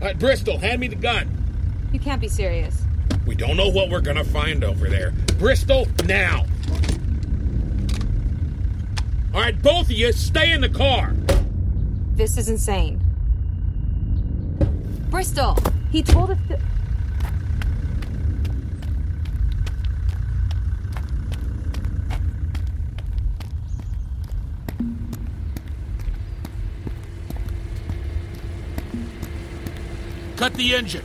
All 0.00 0.06
right, 0.06 0.18
Bristol, 0.18 0.58
hand 0.58 0.80
me 0.80 0.88
the 0.88 0.96
gun. 0.96 1.34
You 1.92 1.98
can't 1.98 2.20
be 2.20 2.28
serious. 2.28 2.82
We 3.26 3.34
don't 3.34 3.56
know 3.56 3.68
what 3.68 3.90
we're 3.90 4.00
gonna 4.00 4.24
find 4.24 4.62
over 4.62 4.88
there. 4.88 5.10
Bristol, 5.38 5.88
now. 6.04 6.46
All 9.34 9.40
right, 9.40 9.60
both 9.60 9.86
of 9.86 9.92
you, 9.92 10.12
stay 10.12 10.52
in 10.52 10.60
the 10.60 10.68
car. 10.68 11.14
This 12.14 12.36
is 12.36 12.48
insane. 12.48 13.00
Bristol, 15.18 15.56
he 15.90 16.00
told 16.00 16.30
us 16.30 16.38
to. 16.46 16.56
Cut 30.36 30.54
the 30.54 30.74
engine. 30.74 31.04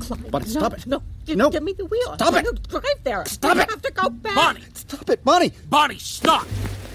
Clyde, 0.00 0.30
Bonnie, 0.30 0.44
no, 0.46 0.50
stop 0.50 0.72
it. 0.72 0.86
No, 0.86 1.02
give, 1.26 1.36
No. 1.36 1.50
give 1.50 1.62
me 1.62 1.74
the 1.74 1.84
wheel. 1.84 2.14
Stop 2.14 2.32
I 2.34 2.38
it. 2.38 2.44
don't 2.44 2.68
drive 2.68 2.82
there. 3.04 3.24
Stop 3.26 3.56
I 3.58 3.62
it. 3.62 3.70
have 3.70 3.82
to 3.82 3.92
go 3.92 4.08
back. 4.08 4.34
Bonnie, 4.34 4.60
Stop 4.74 5.10
it, 5.10 5.24
Bonnie! 5.24 5.52
Bonnie, 5.68 5.98
stop. 5.98 6.46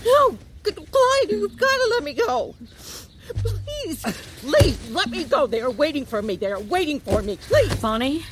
No, 0.06 0.32
G- 0.66 0.72
Clyde, 0.72 1.30
you've 1.30 1.58
got 1.58 1.68
to 1.76 1.88
let 1.92 2.04
me 2.04 2.14
go. 2.14 2.56
Please, 3.36 4.04
please, 4.39 4.89
let 4.91 5.10
me 5.10 5.23
go. 5.23 5.47
They 5.47 5.62
are 5.62 5.71
waiting 5.71 6.06
for 6.06 6.21
me. 6.21 6.36
They 6.36 6.52
are 6.52 6.60
waiting 6.60 6.99
for 6.99 7.21
me. 7.21 7.38
Please. 7.38 7.73
Bonnie? 7.75 8.23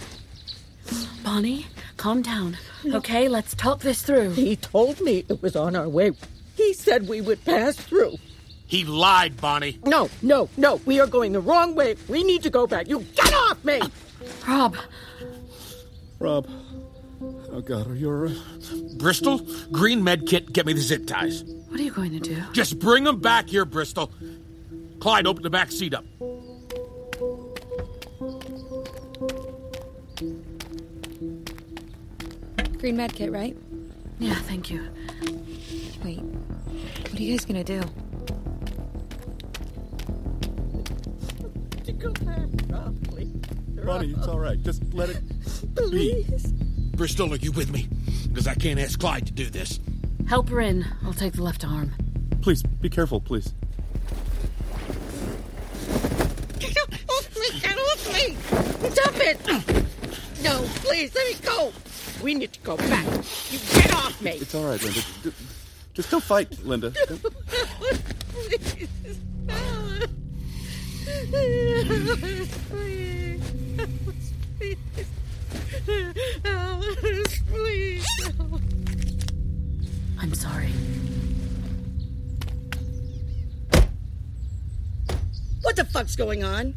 Bonnie, 1.24 1.68
calm 1.98 2.22
down. 2.22 2.58
Okay, 2.86 3.28
let's 3.28 3.54
talk 3.54 3.80
this 3.80 4.02
through. 4.02 4.32
He 4.32 4.56
told 4.56 5.02
me 5.02 5.26
it 5.28 5.42
was 5.42 5.56
on 5.56 5.76
our 5.76 5.90
way. 5.90 6.12
He 6.56 6.74
said 6.74 7.08
we 7.10 7.22
would 7.22 7.44
pass 7.44 7.76
through. 7.76 8.16
He 8.66 8.84
lied, 8.84 9.40
Bonnie. 9.40 9.80
No, 9.86 10.10
no, 10.22 10.50
no. 10.58 10.82
We 10.86 11.00
are 11.00 11.08
going 11.08 11.34
the 11.34 11.40
wrong 11.40 11.76
way. 11.76 11.96
We 12.08 12.24
need 12.24 12.44
to 12.44 12.50
go 12.50 12.68
back. 12.68 12.88
You 12.88 13.02
get 13.16 13.34
off 13.34 13.64
me! 13.64 13.82
Rob, 14.48 14.78
Rob. 16.20 16.48
Oh, 17.52 17.62
God, 17.62 17.88
are 17.88 17.96
you 17.96 18.10
all 18.10 18.28
uh, 18.28 18.30
right? 18.30 18.98
Bristol, 18.98 19.42
green 19.72 20.04
med 20.04 20.28
kit, 20.28 20.54
get 20.54 20.66
me 20.66 20.74
the 20.74 20.82
zip 20.82 21.08
ties. 21.08 21.44
what 21.44 21.80
are 21.80 21.84
you 21.84 21.92
going 21.92 22.12
to 22.12 22.20
do? 22.20 22.42
Just 22.52 22.80
bring 22.80 23.04
them 23.04 23.20
back 23.20 23.50
here, 23.50 23.66
Bristol. 23.66 24.12
Clyde, 25.00 25.28
open 25.28 25.44
the 25.44 25.50
back 25.50 25.72
seat 25.72 25.94
up. 25.94 26.06
Green 32.80 32.96
med 32.96 33.14
kit, 33.14 33.32
right? 33.32 33.58
Yeah, 34.20 34.36
thank 34.36 34.70
you. 34.70 34.88
Wait, 36.04 36.20
what 36.20 37.14
are 37.14 37.24
you 37.24 37.38
guys 37.38 37.46
gonna 37.46 37.64
do? 37.64 37.82
Go 42.00 42.12
back, 42.12 42.48
Rob, 42.70 43.08
please. 43.08 43.34
Bonnie, 43.84 44.14
it's 44.14 44.28
all 44.28 44.40
right. 44.40 44.62
Just 44.62 44.84
let 44.94 45.10
it 45.10 45.22
Please. 45.76 46.52
Bristol, 46.96 47.34
are 47.34 47.38
you 47.38 47.52
with 47.52 47.72
me? 47.72 47.88
Because 48.28 48.48
I 48.48 48.56
can't 48.56 48.80
ask 48.80 49.00
Clyde 49.00 49.28
to 49.28 49.34
do 49.34 49.46
this. 49.50 49.80
Help 50.28 50.50
her 50.50 50.60
in. 50.60 50.86
I'll 51.04 51.14
take 51.14 51.34
the 51.34 51.44
left 51.44 51.66
arm. 51.66 51.94
Please, 52.42 52.64
be 52.64 52.90
careful, 52.90 53.22
please. 53.22 53.54
Get 56.60 56.78
off 57.10 57.36
me! 57.36 57.60
Get 57.60 57.78
off 57.78 58.14
me! 58.14 58.36
Stop 58.90 59.16
it! 59.18 59.38
No, 60.44 60.62
please, 60.84 61.14
let 61.16 61.26
me 61.28 61.36
go. 61.46 61.72
We 62.24 62.34
need 62.36 62.54
to 62.54 62.60
go 62.62 62.78
back. 62.78 63.06
You 63.52 63.60
get 63.74 63.94
off 63.94 64.22
me! 64.22 64.32
It's 64.32 64.56
all 64.56 64.66
right, 64.66 64.82
Linda. 64.84 65.02
Just 65.94 66.12
don't 66.12 66.24
fight, 66.24 66.64
Linda. 66.64 66.92
Don't- 67.08 67.22
please. 72.70 73.42
Please. 74.58 74.78
Alice, 76.46 77.40
please. 77.50 78.06
I'm 80.20 80.34
sorry. 80.34 80.72
What 85.68 85.76
the 85.76 85.84
fuck's 85.84 86.16
going 86.16 86.46
on? 86.46 86.76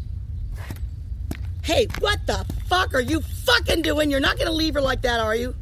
Hey, 1.62 1.86
what 2.00 2.26
the 2.26 2.44
fuck 2.66 2.92
are 2.92 3.00
you 3.00 3.20
fucking 3.20 3.82
doing? 3.82 4.10
You're 4.10 4.18
not 4.18 4.36
gonna 4.36 4.50
leave 4.50 4.74
her 4.74 4.80
like 4.80 5.02
that, 5.02 5.20
are 5.20 5.36
you? 5.36 5.54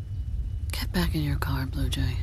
Get 0.73 0.91
back 0.95 1.15
in 1.15 1.25
your 1.25 1.37
car, 1.37 1.67
Blue 1.67 1.91
Jay. 1.91 2.17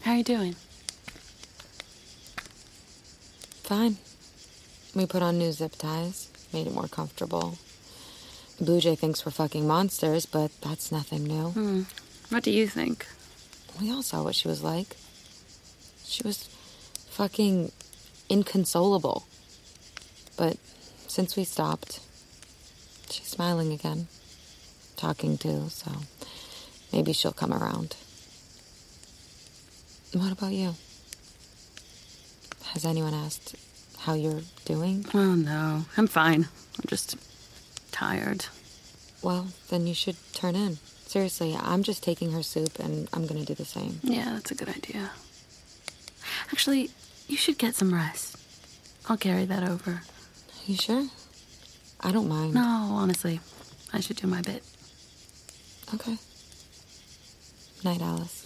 How 0.00 0.14
you 0.14 0.24
doing? 0.24 0.56
Fine. 3.64 3.98
We 4.94 5.06
put 5.06 5.22
on 5.22 5.38
new 5.38 5.50
zip 5.50 5.74
ties, 5.76 6.28
made 6.52 6.68
it 6.68 6.74
more 6.74 6.86
comfortable. 6.86 7.58
The 8.58 8.64
Blue 8.64 8.80
Jay 8.80 8.94
thinks 8.94 9.26
we're 9.26 9.32
fucking 9.32 9.66
monsters, 9.66 10.24
but 10.24 10.52
that's 10.60 10.92
nothing 10.92 11.24
new. 11.24 11.48
Hmm. 11.50 11.82
What 12.28 12.44
do 12.44 12.52
you 12.52 12.68
think? 12.68 13.06
We 13.80 13.90
all 13.90 14.02
saw 14.02 14.22
what 14.22 14.36
she 14.36 14.46
was 14.46 14.62
like. 14.62 14.96
She 16.04 16.22
was 16.22 16.44
fucking 17.10 17.72
inconsolable. 18.28 19.26
But 20.36 20.58
since 21.08 21.36
we 21.36 21.42
stopped, 21.42 21.98
she's 23.10 23.26
smiling 23.26 23.72
again. 23.72 24.06
Talking 24.96 25.36
too, 25.36 25.68
so 25.70 25.90
maybe 26.92 27.12
she'll 27.12 27.32
come 27.32 27.52
around. 27.52 27.96
What 30.12 30.30
about 30.30 30.52
you? 30.52 30.76
Has 32.66 32.84
anyone 32.84 33.12
asked 33.14 33.56
how 34.04 34.12
you're 34.12 34.42
doing? 34.66 35.06
Oh, 35.14 35.34
no. 35.34 35.86
I'm 35.96 36.06
fine. 36.06 36.42
I'm 36.78 36.84
just 36.86 37.16
tired. 37.90 38.46
Well, 39.22 39.48
then 39.70 39.86
you 39.86 39.94
should 39.94 40.16
turn 40.34 40.54
in. 40.54 40.76
Seriously, 41.06 41.56
I'm 41.58 41.82
just 41.82 42.02
taking 42.02 42.32
her 42.32 42.42
soup 42.42 42.78
and 42.78 43.08
I'm 43.14 43.26
gonna 43.26 43.44
do 43.46 43.54
the 43.54 43.64
same. 43.64 44.00
Yeah, 44.02 44.30
that's 44.34 44.50
a 44.50 44.54
good 44.54 44.68
idea. 44.68 45.10
Actually, 46.52 46.90
you 47.28 47.38
should 47.38 47.56
get 47.56 47.74
some 47.74 47.94
rest. 47.94 48.36
I'll 49.08 49.16
carry 49.16 49.46
that 49.46 49.66
over. 49.66 50.02
You 50.66 50.76
sure? 50.76 51.06
I 52.00 52.12
don't 52.12 52.28
mind. 52.28 52.52
No, 52.52 52.62
honestly, 52.62 53.40
I 53.92 54.00
should 54.00 54.16
do 54.16 54.26
my 54.26 54.42
bit. 54.42 54.62
Okay. 55.94 56.18
Night, 57.82 58.02
Alice. 58.02 58.43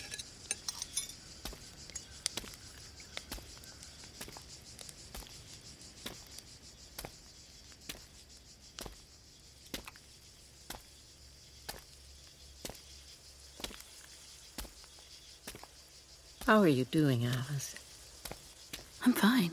How 16.49 16.61
are 16.61 16.67
you 16.67 16.87
doing, 16.87 17.27
Alice? 17.27 17.75
I'm 19.05 19.13
fine. 19.13 19.51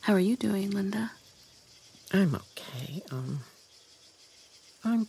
How 0.00 0.14
are 0.14 0.18
you 0.18 0.34
doing, 0.34 0.72
Linda? 0.72 1.12
I'm 2.12 2.34
okay. 2.34 3.04
Um, 3.12 3.38
I'm 4.84 5.06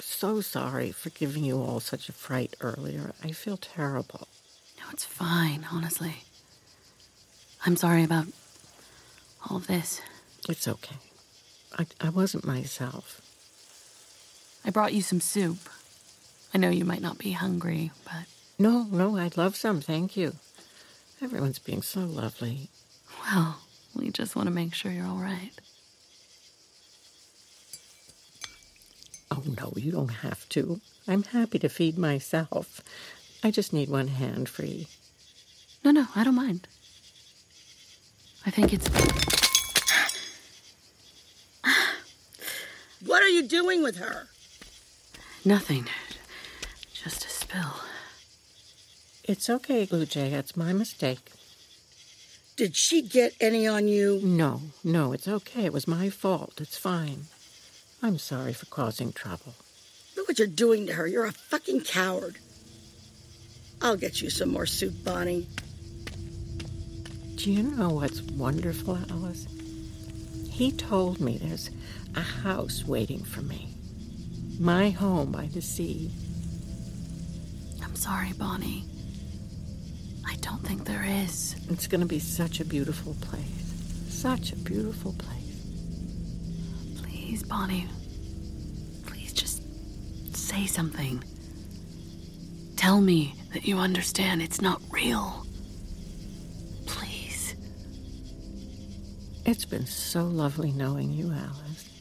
so 0.00 0.40
sorry 0.40 0.90
for 0.90 1.10
giving 1.10 1.44
you 1.44 1.62
all 1.62 1.78
such 1.78 2.08
a 2.08 2.12
fright 2.12 2.56
earlier. 2.60 3.12
I 3.22 3.30
feel 3.30 3.56
terrible. 3.56 4.26
No, 4.80 4.86
it's 4.92 5.04
fine, 5.04 5.64
honestly. 5.70 6.24
I'm 7.64 7.76
sorry 7.76 8.02
about 8.02 8.26
all 9.48 9.58
of 9.58 9.68
this. 9.68 10.00
It's 10.48 10.66
okay. 10.66 10.96
I, 11.78 11.86
I 12.00 12.08
wasn't 12.08 12.44
myself. 12.44 13.20
I 14.64 14.70
brought 14.70 14.92
you 14.92 15.02
some 15.02 15.20
soup. 15.20 15.70
I 16.52 16.58
know 16.58 16.70
you 16.70 16.84
might 16.84 17.00
not 17.00 17.16
be 17.16 17.30
hungry, 17.30 17.92
but. 18.04 18.24
No, 18.62 18.86
no, 18.92 19.16
I'd 19.16 19.36
love 19.36 19.56
some, 19.56 19.80
thank 19.80 20.16
you. 20.16 20.36
Everyone's 21.20 21.58
being 21.58 21.82
so 21.82 22.02
lovely. 22.02 22.70
Well, 23.24 23.58
we 23.92 24.10
just 24.10 24.36
want 24.36 24.46
to 24.46 24.54
make 24.54 24.72
sure 24.72 24.92
you're 24.92 25.04
all 25.04 25.16
right. 25.16 25.50
Oh, 29.32 29.42
no, 29.58 29.72
you 29.74 29.90
don't 29.90 30.06
have 30.06 30.48
to. 30.50 30.80
I'm 31.08 31.24
happy 31.24 31.58
to 31.58 31.68
feed 31.68 31.98
myself. 31.98 32.80
I 33.42 33.50
just 33.50 33.72
need 33.72 33.88
one 33.88 34.06
hand 34.06 34.48
free. 34.48 34.86
No, 35.82 35.90
no, 35.90 36.06
I 36.14 36.22
don't 36.22 36.36
mind. 36.36 36.68
I 38.46 38.52
think 38.52 38.72
it's. 38.72 38.88
What 43.04 43.24
are 43.24 43.28
you 43.28 43.42
doing 43.42 43.82
with 43.82 43.96
her? 43.96 44.28
Nothing. 45.44 45.88
Just 46.94 47.24
a 47.24 47.28
spill. 47.28 47.74
It's 49.24 49.48
okay, 49.48 49.84
Blue 49.84 50.04
Jay. 50.04 50.32
It's 50.32 50.56
my 50.56 50.72
mistake. 50.72 51.30
Did 52.56 52.74
she 52.74 53.02
get 53.02 53.34
any 53.40 53.68
on 53.68 53.86
you? 53.86 54.20
No, 54.22 54.62
no, 54.82 55.12
it's 55.12 55.28
okay. 55.28 55.64
It 55.64 55.72
was 55.72 55.86
my 55.86 56.10
fault. 56.10 56.60
It's 56.60 56.76
fine. 56.76 57.26
I'm 58.02 58.18
sorry 58.18 58.52
for 58.52 58.66
causing 58.66 59.12
trouble. 59.12 59.54
Look 60.16 60.26
what 60.28 60.38
you're 60.40 60.48
doing 60.48 60.86
to 60.88 60.94
her. 60.94 61.06
You're 61.06 61.26
a 61.26 61.32
fucking 61.32 61.82
coward. 61.82 62.38
I'll 63.80 63.96
get 63.96 64.20
you 64.20 64.28
some 64.28 64.50
more 64.50 64.66
soup, 64.66 65.04
Bonnie. 65.04 65.46
Do 67.36 67.50
you 67.50 67.62
know 67.62 67.90
what's 67.90 68.22
wonderful, 68.22 68.98
Alice? 69.08 69.46
He 70.50 70.72
told 70.72 71.20
me 71.20 71.38
there's 71.38 71.70
a 72.16 72.20
house 72.20 72.84
waiting 72.84 73.22
for 73.22 73.42
me. 73.42 73.74
My 74.58 74.90
home 74.90 75.30
by 75.30 75.46
the 75.46 75.62
sea. 75.62 76.10
I'm 77.82 77.94
sorry, 77.96 78.32
Bonnie. 78.32 78.84
I 80.26 80.36
don't 80.36 80.62
think 80.66 80.84
there 80.84 81.04
is. 81.04 81.56
It's 81.70 81.86
going 81.86 82.00
to 82.00 82.06
be 82.06 82.18
such 82.18 82.60
a 82.60 82.64
beautiful 82.64 83.14
place. 83.20 83.44
Such 84.08 84.52
a 84.52 84.56
beautiful 84.56 85.14
place. 85.14 85.38
Please, 87.02 87.42
Bonnie. 87.42 87.86
Please 89.06 89.32
just 89.32 89.62
say 90.36 90.66
something. 90.66 91.22
Tell 92.76 93.00
me 93.00 93.34
that 93.52 93.66
you 93.66 93.78
understand 93.78 94.42
it's 94.42 94.60
not 94.60 94.80
real. 94.90 95.46
Please. 96.86 97.54
It's 99.44 99.64
been 99.64 99.86
so 99.86 100.24
lovely 100.24 100.72
knowing 100.72 101.12
you, 101.12 101.32
Alice. 101.32 101.91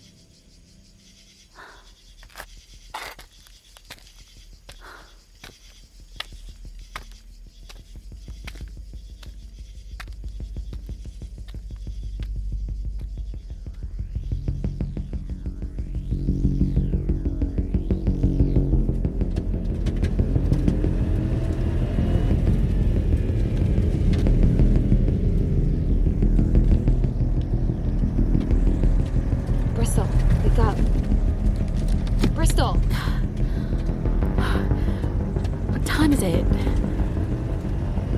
Time 36.01 36.13
is 36.13 36.23
it? 36.23 36.43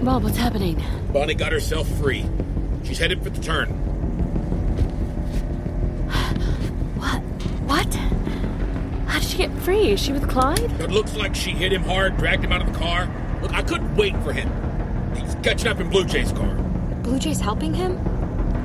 Rob, 0.06 0.24
what's 0.24 0.38
happening? 0.38 0.82
Bonnie 1.12 1.34
got 1.34 1.52
herself 1.52 1.86
free. 2.00 2.26
She's 2.86 2.98
headed 2.98 3.22
for 3.22 3.30
the 3.30 3.42
turn. 3.42 3.68
What? 6.98 7.18
What? 7.68 7.94
How 9.08 9.20
did 9.20 9.28
she 9.28 9.38
get 9.38 9.52
free? 9.64 9.92
Is 9.92 10.00
she 10.00 10.14
with 10.14 10.30
Clyde? 10.30 10.60
It 10.80 10.92
looks 10.92 11.16
like 11.18 11.36
she 11.36 11.52
hit 11.52 11.74
him 11.74 11.84
hard, 11.84 12.16
dragged 12.16 12.46
him 12.46 12.54
out 12.54 12.62
of 12.62 12.72
the 12.72 12.80
car. 12.80 13.10
Look, 13.42 13.54
I 13.54 13.62
couldn't 13.62 13.94
wait 13.98 14.16
for 14.24 14.32
him. 14.32 14.50
He's 15.16 15.36
catching 15.44 15.68
up 15.68 15.82
in 15.82 15.90
Blue 15.90 16.06
Jay's 16.06 16.32
car. 16.32 16.56
Blue 17.04 17.20
Jay's 17.20 17.42
helping 17.42 17.74
him? 17.74 17.98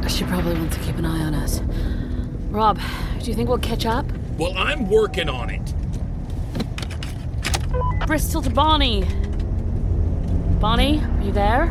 She 0.09 0.23
probably 0.25 0.55
wants 0.55 0.77
to 0.77 0.83
keep 0.83 0.97
an 0.97 1.05
eye 1.05 1.25
on 1.25 1.35
us. 1.35 1.61
Rob, 2.51 2.79
do 3.19 3.25
you 3.25 3.35
think 3.35 3.49
we'll 3.49 3.59
catch 3.59 3.85
up? 3.85 4.07
Well, 4.39 4.57
I'm 4.57 4.89
working 4.89 5.29
on 5.29 5.51
it. 5.51 5.58
Bristol 8.09 8.41
to 8.41 8.49
Bonnie. 8.49 9.05
Bonnie, 10.61 10.99
are 10.99 11.23
you 11.23 11.31
there? 11.31 11.67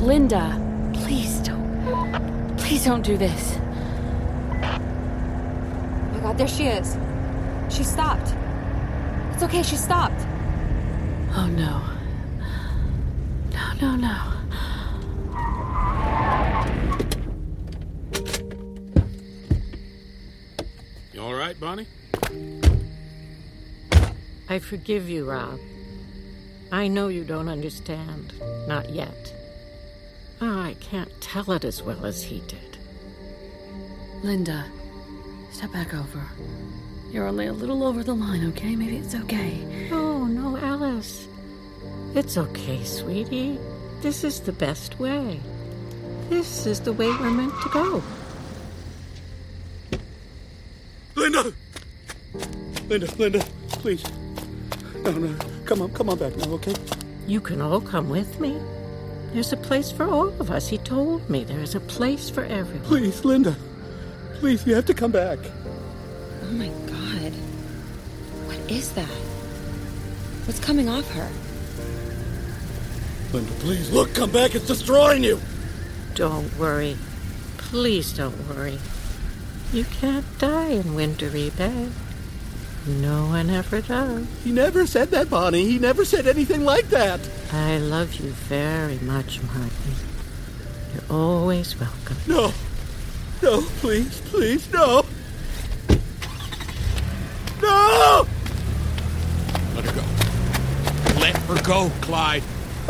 Linda, 0.00 0.60
please 0.92 1.38
don't. 1.38 2.54
Please 2.58 2.84
don't 2.84 3.00
do 3.00 3.16
this. 3.16 3.56
Oh 3.56 4.80
my 6.12 6.20
god, 6.20 6.36
there 6.36 6.46
she 6.46 6.64
is. 6.66 6.98
She 7.70 7.84
stopped. 7.84 8.34
It's 9.32 9.42
okay, 9.42 9.62
she 9.62 9.76
stopped. 9.76 10.13
I 24.54 24.60
forgive 24.60 25.08
you, 25.08 25.28
Rob. 25.28 25.58
I 26.70 26.86
know 26.86 27.08
you 27.08 27.24
don't 27.24 27.48
understand. 27.48 28.32
Not 28.68 28.88
yet. 28.88 29.34
Oh, 30.40 30.60
I 30.60 30.76
can't 30.78 31.10
tell 31.20 31.50
it 31.50 31.64
as 31.64 31.82
well 31.82 32.06
as 32.06 32.22
he 32.22 32.38
did. 32.46 32.78
Linda, 34.22 34.64
step 35.50 35.72
back 35.72 35.92
over. 35.92 36.22
You're 37.10 37.26
only 37.26 37.48
a 37.48 37.52
little 37.52 37.82
over 37.82 38.04
the 38.04 38.14
line, 38.14 38.46
okay? 38.50 38.76
Maybe 38.76 38.98
it's 38.98 39.16
okay. 39.16 39.88
Oh, 39.90 40.24
no, 40.24 40.56
Alice. 40.56 41.26
It's 42.14 42.38
okay, 42.38 42.84
sweetie. 42.84 43.58
This 44.02 44.22
is 44.22 44.38
the 44.38 44.52
best 44.52 45.00
way. 45.00 45.40
This 46.30 46.64
is 46.64 46.78
the 46.78 46.92
way 46.92 47.08
we're 47.08 47.30
meant 47.32 47.60
to 47.62 47.68
go. 47.70 48.04
Linda! 51.16 51.52
Linda, 52.88 53.12
Linda, 53.16 53.44
please. 53.70 54.04
No, 55.04 55.12
no. 55.12 55.34
Come 55.66 55.82
on, 55.82 55.92
come 55.92 56.08
on 56.08 56.18
back 56.18 56.34
now, 56.36 56.50
okay? 56.52 56.74
You 57.26 57.40
can 57.40 57.60
all 57.60 57.80
come 57.80 58.08
with 58.08 58.40
me. 58.40 58.58
There's 59.32 59.52
a 59.52 59.56
place 59.56 59.92
for 59.92 60.04
all 60.04 60.28
of 60.40 60.50
us. 60.50 60.68
He 60.68 60.78
told 60.78 61.28
me 61.28 61.44
there's 61.44 61.74
a 61.74 61.80
place 61.80 62.30
for 62.30 62.44
everyone. 62.44 62.86
Please, 62.86 63.24
Linda. 63.24 63.54
Please, 64.34 64.66
you 64.66 64.74
have 64.74 64.86
to 64.86 64.94
come 64.94 65.12
back. 65.12 65.38
Oh 66.42 66.52
my 66.52 66.68
god. 66.86 67.32
What 68.46 68.70
is 68.70 68.92
that? 68.92 69.08
What's 70.46 70.60
coming 70.60 70.88
off 70.88 71.10
her? 71.12 71.30
Linda, 73.32 73.52
please, 73.60 73.90
look, 73.90 74.14
come 74.14 74.30
back. 74.30 74.54
It's 74.54 74.66
destroying 74.66 75.22
you. 75.24 75.40
Don't 76.14 76.56
worry. 76.58 76.96
Please 77.58 78.12
don't 78.12 78.48
worry. 78.48 78.78
You 79.72 79.84
can't 79.84 80.38
die 80.38 80.68
in 80.68 80.94
Wintery 80.94 81.50
Bay. 81.50 81.88
No 82.86 83.26
one 83.26 83.48
ever 83.48 83.80
does. 83.80 84.26
He 84.44 84.52
never 84.52 84.86
said 84.86 85.10
that, 85.12 85.30
Bonnie. 85.30 85.64
He 85.64 85.78
never 85.78 86.04
said 86.04 86.26
anything 86.26 86.64
like 86.64 86.90
that. 86.90 87.20
I 87.50 87.78
love 87.78 88.14
you 88.16 88.30
very 88.30 88.98
much, 88.98 89.42
Martin. 89.42 89.70
You're 90.92 91.16
always 91.16 91.78
welcome. 91.80 92.16
No. 92.26 92.52
No, 93.42 93.62
please, 93.80 94.20
please, 94.26 94.70
no. 94.72 95.04
No! 97.62 98.26
Let 99.74 99.84
her 99.86 99.92
go. 99.92 101.20
Let 101.20 101.36
her 101.36 101.62
go, 101.62 101.90
Clyde. 102.02 102.42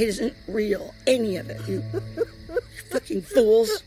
It 0.00 0.08
isn't 0.08 0.34
real, 0.48 0.94
any 1.06 1.36
of 1.36 1.50
it, 1.50 1.60
you, 1.68 1.84
you 2.16 2.58
fucking 2.90 3.20
fools. 3.20 3.82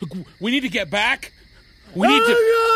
Look, 0.00 0.26
we 0.40 0.52
need 0.52 0.60
to 0.60 0.70
get 0.70 0.88
back. 0.88 1.32
We 1.94 2.08
need 2.08 2.18
to. 2.18 2.24
Oh, 2.34 2.69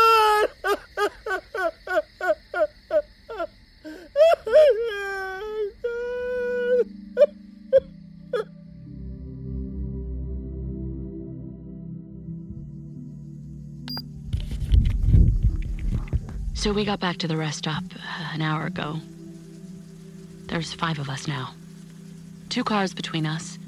So 16.65 16.73
we 16.73 16.83
got 16.83 16.99
back 16.99 17.17
to 17.17 17.27
the 17.27 17.37
rest 17.37 17.59
stop 17.59 17.83
uh, 17.93 18.29
an 18.33 18.41
hour 18.41 18.65
ago. 18.65 18.99
There's 20.47 20.73
five 20.73 20.97
of 20.97 21.11
us 21.11 21.27
now. 21.27 21.53
Two 22.49 22.63
cars 22.63 22.91
between 22.91 23.27
us. 23.27 23.59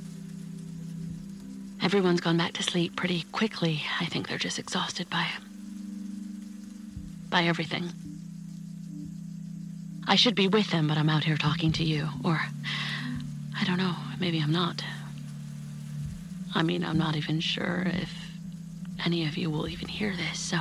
Everyone's 1.80 2.22
gone 2.22 2.38
back 2.38 2.54
to 2.54 2.64
sleep 2.64 2.96
pretty 2.96 3.22
quickly. 3.32 3.84
I 4.02 4.06
think 4.06 4.28
they're 4.28 4.40
just 4.40 4.58
exhausted 4.58 5.12
by 5.12 5.28
by 7.30 7.44
everything. 7.44 7.88
I 10.08 10.16
should 10.16 10.34
be 10.34 10.48
with 10.48 10.72
them, 10.72 10.88
but 10.88 10.98
I'm 10.98 11.10
out 11.10 11.24
here 11.24 11.38
talking 11.38 11.72
to 11.74 11.84
you. 11.84 12.10
Or 12.24 12.42
I 13.60 13.64
don't 13.64 13.78
know, 13.78 13.94
maybe 14.20 14.40
I'm 14.40 14.52
not. 14.52 14.84
I 16.56 16.64
mean, 16.64 16.84
I'm 16.84 16.98
not 16.98 17.16
even 17.16 17.42
sure 17.42 17.84
if 17.94 18.12
any 19.06 19.28
of 19.28 19.38
you 19.38 19.52
will 19.52 19.70
even 19.70 19.88
hear 19.88 20.16
this, 20.16 20.40
so 20.40 20.58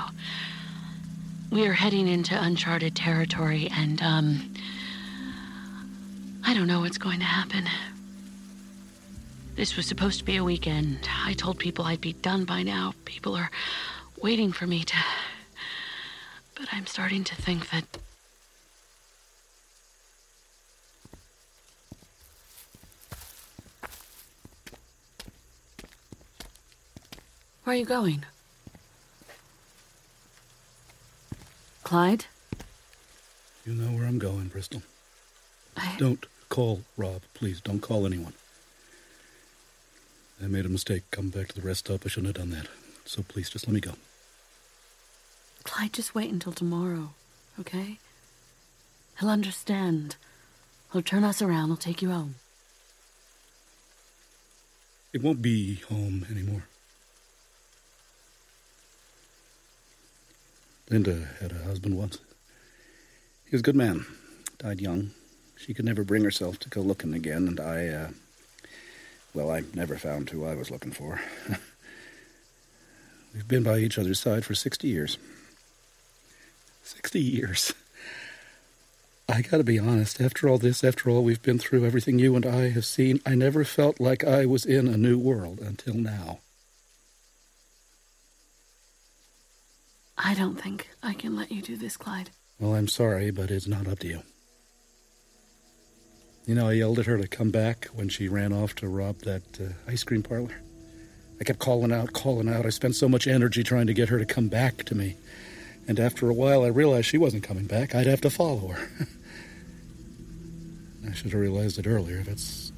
we 1.51 1.67
are 1.67 1.73
heading 1.73 2.09
into 2.09 2.41
uncharted 2.41 2.95
territory 2.95 3.69
and 3.73 4.03
um 4.03 4.55
I 6.45 6.55
don't 6.55 6.69
know 6.69 6.81
what's 6.81 6.99
going 6.99 7.19
to 7.19 7.25
happen. 7.25 7.69
This 9.57 9.77
was 9.77 9.87
supposed 9.87 10.19
to 10.21 10.25
be 10.25 10.37
a 10.37 10.45
weekend. 10.45 11.09
I 11.25 11.33
told 11.33 11.59
people 11.59 11.85
I'd 11.85 12.01
be 12.01 12.13
done 12.13 12.45
by 12.45 12.63
now. 12.63 12.95
People 13.05 13.35
are 13.35 13.51
waiting 14.23 14.53
for 14.53 14.67
me 14.67 14.85
to. 14.85 14.97
But 16.55 16.69
I'm 16.73 16.87
starting 16.87 17.25
to 17.25 17.35
think 17.35 17.71
that. 17.71 17.85
Where 27.65 27.75
are 27.75 27.79
you 27.79 27.85
going? 27.85 28.25
Clyde? 31.87 32.25
You 33.65 33.73
know 33.73 33.97
where 33.97 34.09
I'm 34.09 34.19
going, 34.19 34.49
Bristol. 34.49 34.83
I... 35.77 35.95
Don't 35.99 36.27
call 36.49 36.81
Rob. 36.97 37.23
Please, 37.33 37.61
don't 37.61 37.79
call 37.79 38.07
anyone. 38.07 38.33
I 40.43 40.49
made 40.49 40.67
a 40.67 40.69
mistake. 40.69 41.05
Come 41.13 41.29
back 41.29 41.47
to 41.47 41.55
the 41.55 41.65
rest 41.65 41.87
stop. 41.87 42.01
I 42.05 42.09
shouldn't 42.09 42.37
have 42.37 42.45
done 42.45 42.59
that. 42.59 42.67
So 43.05 43.23
please, 43.23 43.49
just 43.49 43.69
let 43.69 43.73
me 43.75 43.79
go. 43.79 43.93
Clyde, 45.63 45.93
just 45.93 46.13
wait 46.13 46.33
until 46.33 46.51
tomorrow, 46.51 47.11
okay? 47.61 47.99
He'll 49.21 49.31
understand. 49.31 50.17
He'll 50.93 51.03
turn 51.03 51.23
us 51.23 51.41
around. 51.41 51.69
He'll 51.69 51.77
take 51.77 52.03
you 52.03 52.11
home. 52.11 52.35
It 55.13 55.23
won't 55.23 55.41
be 55.41 55.77
home 55.89 56.27
anymore. 56.29 56.65
Linda 60.91 61.29
had 61.41 61.53
a 61.53 61.65
husband 61.65 61.97
once. 61.97 62.19
He 63.45 63.51
was 63.53 63.61
a 63.61 63.65
good 63.65 63.77
man. 63.77 64.07
Died 64.59 64.81
young. 64.81 65.11
She 65.57 65.75
could 65.75 65.85
never 65.85 66.05
bring 66.05 66.23
herself 66.23 66.59
to 66.61 66.69
go 66.69 66.81
looking 66.81 67.15
again, 67.15 67.49
and 67.49 67.59
I, 67.59 67.89
uh, 67.89 68.09
well, 69.35 69.51
I 69.51 69.65
never 69.75 69.97
found 69.97 70.31
who 70.31 70.45
I 70.45 70.55
was 70.55 70.71
looking 70.71 70.93
for. 70.93 71.21
We've 73.35 73.49
been 73.49 73.63
by 73.63 73.79
each 73.79 73.99
other's 73.99 74.21
side 74.21 74.45
for 74.45 74.55
60 74.55 74.87
years. 74.87 75.19
60 76.85 77.21
years. 77.21 77.75
I 79.29 79.43
gotta 79.43 79.65
be 79.65 79.79
honest, 79.79 80.21
after 80.21 80.49
all 80.49 80.59
this, 80.59 80.85
after 80.85 81.11
all 81.11 81.25
we've 81.25 81.43
been 81.43 81.59
through, 81.59 81.85
everything 81.85 82.19
you 82.19 82.37
and 82.37 82.47
I 82.47 82.71
have 82.71 82.87
seen, 82.87 83.21
I 83.27 83.35
never 83.35 83.65
felt 83.65 84.01
like 84.01 84.23
I 84.23 84.47
was 84.47 84.65
in 84.65 84.87
a 84.87 84.97
new 84.97 85.19
world 85.19 85.59
until 85.59 85.95
now. 85.95 86.39
I 90.19 90.35
don't 90.35 90.61
think 90.61 90.89
I 91.03 91.15
can 91.15 91.37
let 91.37 91.53
you 91.53 91.63
do 91.63 91.77
this, 91.77 91.97
Clyde. 91.97 92.31
Well, 92.59 92.75
I'm 92.75 92.89
sorry, 92.89 93.31
but 93.31 93.51
it's 93.51 93.67
not 93.67 93.87
up 93.87 93.99
to 94.01 94.09
you. 94.09 94.23
You 96.47 96.55
know, 96.55 96.69
I 96.69 96.73
yelled 96.73 96.99
at 97.01 97.07
her 97.07 97.19
to 97.19 97.27
come 97.27 97.51
back 97.51 97.87
when 97.87 98.09
she 98.09 98.29
ran 98.29 98.53
off 98.53 98.75
to 98.77 98.89
rob 98.89 99.19
that 99.23 99.43
uh, 99.61 99.73
ice 99.91 100.05
cream 100.05 100.23
parlor. 100.23 100.61
I 101.41 101.45
kept 101.45 101.59
calling 101.59 101.93
out, 101.93 102.13
calling 102.13 102.49
out. 102.49 102.65
I 102.65 102.71
spent 102.71 102.95
so 102.95 103.09
much 103.09 103.27
energy 103.27 103.63
trying 103.63 103.89
to 103.89 103.95
get 103.95 104.09
her 104.09 104.19
to 104.19 104.25
come 104.25 104.49
back 104.49 104.85
to 104.85 104.95
me. 104.95 105.17
And 105.89 106.01
after 106.01 106.31
a 106.31 106.35
while, 106.35 106.65
I 106.65 106.69
realized 106.69 107.09
she 107.09 107.19
wasn't 107.19 107.43
coming 107.43 107.67
back. 107.67 107.95
I'd 107.95 108.07
have 108.07 108.23
to 108.23 108.31
follow 108.31 108.69
her. 108.69 108.89
I 111.09 111.15
should 111.15 111.33
have 111.33 111.41
realized 111.41 111.79
it 111.79 111.87
earlier. 111.87 112.23
That's, 112.23 112.73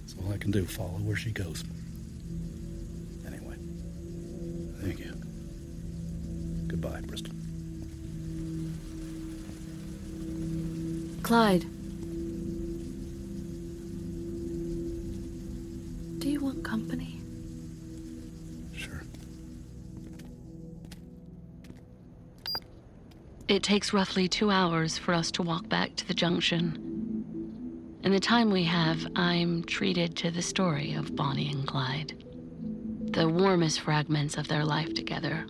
that's 0.00 0.16
all 0.18 0.32
I 0.32 0.38
can 0.38 0.50
do 0.50 0.64
follow 0.64 0.98
where 1.00 1.16
she 1.16 1.30
goes. 1.30 1.62
Anyway, 3.26 3.56
thank 4.80 4.98
you. 4.98 5.11
Goodbye, 6.72 7.02
Bristol. 7.02 7.34
Clyde. 11.22 11.66
Do 16.18 16.30
you 16.30 16.40
want 16.40 16.64
company? 16.64 17.20
Sure. 18.74 19.02
It 23.48 23.62
takes 23.62 23.92
roughly 23.92 24.26
two 24.26 24.50
hours 24.50 24.96
for 24.96 25.12
us 25.12 25.30
to 25.32 25.42
walk 25.42 25.68
back 25.68 25.94
to 25.96 26.08
the 26.08 26.14
junction. 26.14 27.98
In 28.02 28.12
the 28.12 28.18
time 28.18 28.50
we 28.50 28.64
have, 28.64 29.06
I'm 29.14 29.62
treated 29.64 30.16
to 30.16 30.30
the 30.30 30.40
story 30.40 30.94
of 30.94 31.14
Bonnie 31.14 31.50
and 31.50 31.66
Clyde. 31.66 32.24
The 33.12 33.28
warmest 33.28 33.80
fragments 33.80 34.38
of 34.38 34.48
their 34.48 34.64
life 34.64 34.94
together. 34.94 35.46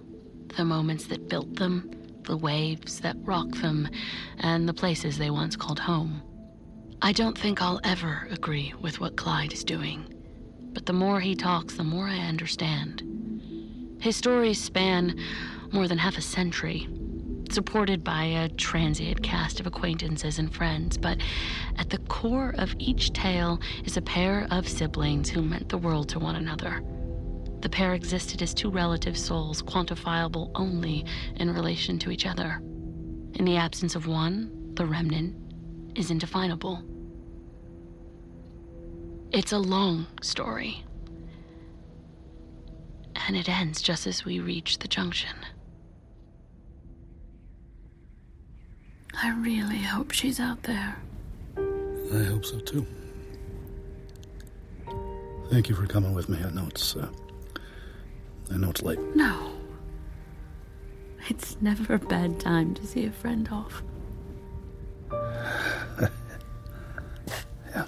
The 0.56 0.64
moments 0.64 1.06
that 1.06 1.28
built 1.28 1.56
them, 1.56 1.90
the 2.24 2.36
waves 2.36 3.00
that 3.00 3.16
rock 3.22 3.50
them, 3.56 3.88
and 4.38 4.68
the 4.68 4.74
places 4.74 5.16
they 5.16 5.30
once 5.30 5.56
called 5.56 5.78
home. 5.78 6.22
I 7.00 7.12
don't 7.12 7.36
think 7.36 7.62
I'll 7.62 7.80
ever 7.84 8.28
agree 8.30 8.74
with 8.80 9.00
what 9.00 9.16
Clyde 9.16 9.54
is 9.54 9.64
doing, 9.64 10.12
but 10.74 10.84
the 10.86 10.92
more 10.92 11.20
he 11.20 11.34
talks, 11.34 11.74
the 11.74 11.84
more 11.84 12.06
I 12.06 12.18
understand. 12.18 13.02
His 14.00 14.14
stories 14.14 14.62
span 14.62 15.18
more 15.72 15.88
than 15.88 15.98
half 15.98 16.18
a 16.18 16.22
century, 16.22 16.86
supported 17.50 18.04
by 18.04 18.24
a 18.24 18.48
transient 18.50 19.22
cast 19.22 19.58
of 19.58 19.66
acquaintances 19.66 20.38
and 20.38 20.54
friends, 20.54 20.98
but 20.98 21.18
at 21.76 21.88
the 21.88 21.98
core 21.98 22.54
of 22.58 22.74
each 22.78 23.12
tale 23.14 23.58
is 23.84 23.96
a 23.96 24.02
pair 24.02 24.46
of 24.50 24.68
siblings 24.68 25.30
who 25.30 25.40
meant 25.40 25.70
the 25.70 25.78
world 25.78 26.10
to 26.10 26.18
one 26.18 26.36
another. 26.36 26.82
The 27.62 27.68
pair 27.68 27.94
existed 27.94 28.42
as 28.42 28.52
two 28.52 28.70
relative 28.70 29.16
souls, 29.16 29.62
quantifiable 29.62 30.50
only 30.56 31.06
in 31.36 31.54
relation 31.54 31.98
to 32.00 32.10
each 32.10 32.26
other. 32.26 32.60
In 33.34 33.44
the 33.44 33.56
absence 33.56 33.94
of 33.94 34.08
one, 34.08 34.74
the 34.74 34.84
remnant 34.84 35.36
is 35.94 36.10
indefinable. 36.10 36.82
It's 39.30 39.52
a 39.52 39.58
long 39.58 40.06
story. 40.22 40.84
And 43.14 43.36
it 43.36 43.48
ends 43.48 43.80
just 43.80 44.08
as 44.08 44.24
we 44.24 44.40
reach 44.40 44.78
the 44.80 44.88
junction. 44.88 45.36
I 49.14 49.30
really 49.40 49.78
hope 49.78 50.10
she's 50.10 50.40
out 50.40 50.64
there. 50.64 50.96
I 51.56 52.24
hope 52.24 52.44
so 52.44 52.58
too. 52.58 52.84
Thank 55.48 55.68
you 55.68 55.76
for 55.76 55.86
coming 55.86 56.12
with 56.12 56.28
me. 56.28 56.38
I 56.44 56.50
know 56.50 56.66
it's 56.66 56.96
uh, 56.96 57.08
I 58.52 58.56
know 58.58 58.70
it's 58.70 58.82
late. 58.82 58.98
No. 59.14 59.52
It's 61.28 61.56
never 61.60 61.94
a 61.94 61.98
bad 61.98 62.38
time 62.38 62.74
to 62.74 62.86
see 62.86 63.06
a 63.06 63.10
friend 63.10 63.48
off. 63.50 63.82
yeah. 67.70 67.86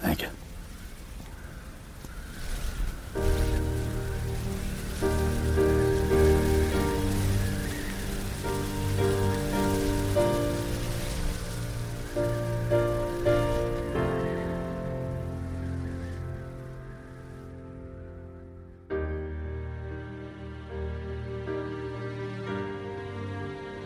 Thank 0.00 0.22
you. 0.22 0.28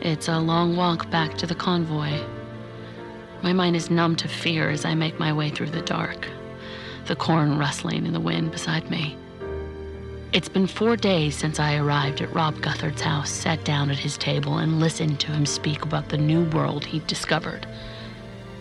It's 0.06 0.28
a 0.28 0.38
long 0.38 0.76
walk 0.76 1.10
back 1.10 1.36
to 1.38 1.48
the 1.48 1.54
convoy. 1.56 2.24
My 3.42 3.52
mind 3.52 3.74
is 3.74 3.90
numb 3.90 4.14
to 4.14 4.28
fear 4.28 4.70
as 4.70 4.84
I 4.84 4.94
make 4.94 5.18
my 5.18 5.32
way 5.32 5.50
through 5.50 5.70
the 5.70 5.82
dark, 5.82 6.28
the 7.06 7.16
corn 7.16 7.58
rustling 7.58 8.06
in 8.06 8.12
the 8.12 8.20
wind 8.20 8.52
beside 8.52 8.88
me. 8.88 9.18
It's 10.32 10.48
been 10.48 10.68
four 10.68 10.94
days 10.94 11.34
since 11.34 11.58
I 11.58 11.76
arrived 11.76 12.20
at 12.20 12.32
Rob 12.32 12.60
Guthard's 12.60 13.00
house, 13.02 13.32
sat 13.32 13.64
down 13.64 13.90
at 13.90 13.98
his 13.98 14.16
table, 14.16 14.58
and 14.58 14.78
listened 14.78 15.18
to 15.20 15.32
him 15.32 15.44
speak 15.44 15.84
about 15.84 16.08
the 16.08 16.18
new 16.18 16.44
world 16.50 16.84
he'd 16.84 17.08
discovered. 17.08 17.66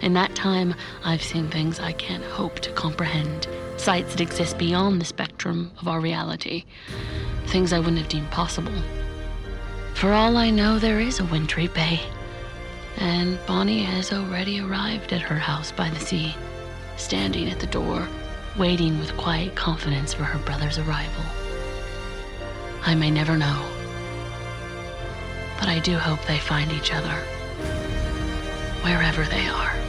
In 0.01 0.13
that 0.13 0.33
time, 0.33 0.73
I've 1.03 1.21
seen 1.21 1.47
things 1.49 1.79
I 1.79 1.91
can't 1.91 2.23
hope 2.23 2.57
to 2.61 2.71
comprehend, 2.71 3.47
sights 3.77 4.13
that 4.13 4.21
exist 4.21 4.57
beyond 4.57 4.99
the 4.99 5.05
spectrum 5.05 5.71
of 5.79 5.87
our 5.87 5.99
reality, 5.99 6.65
things 7.45 7.71
I 7.71 7.77
wouldn't 7.77 7.99
have 7.99 8.09
deemed 8.09 8.31
possible. 8.31 8.73
For 9.95 10.11
all 10.11 10.35
I 10.35 10.49
know, 10.49 10.77
there 10.77 10.99
is 10.99 11.19
a 11.19 11.25
wintry 11.25 11.67
bay. 11.67 12.01
And 12.97 13.39
Bonnie 13.45 13.83
has 13.83 14.11
already 14.11 14.59
arrived 14.59 15.13
at 15.13 15.21
her 15.21 15.39
house 15.39 15.71
by 15.71 15.89
the 15.89 15.99
sea, 15.99 16.35
standing 16.97 17.49
at 17.49 17.59
the 17.59 17.67
door, 17.67 18.05
waiting 18.57 18.99
with 18.99 19.15
quiet 19.15 19.55
confidence 19.55 20.13
for 20.13 20.25
her 20.25 20.39
brother's 20.39 20.77
arrival. 20.77 21.23
I 22.83 22.93
may 22.93 23.09
never 23.09 23.37
know, 23.37 23.65
but 25.57 25.69
I 25.69 25.79
do 25.79 25.97
hope 25.97 26.23
they 26.25 26.39
find 26.39 26.71
each 26.73 26.93
other, 26.93 27.15
wherever 28.83 29.23
they 29.23 29.47
are. 29.47 29.84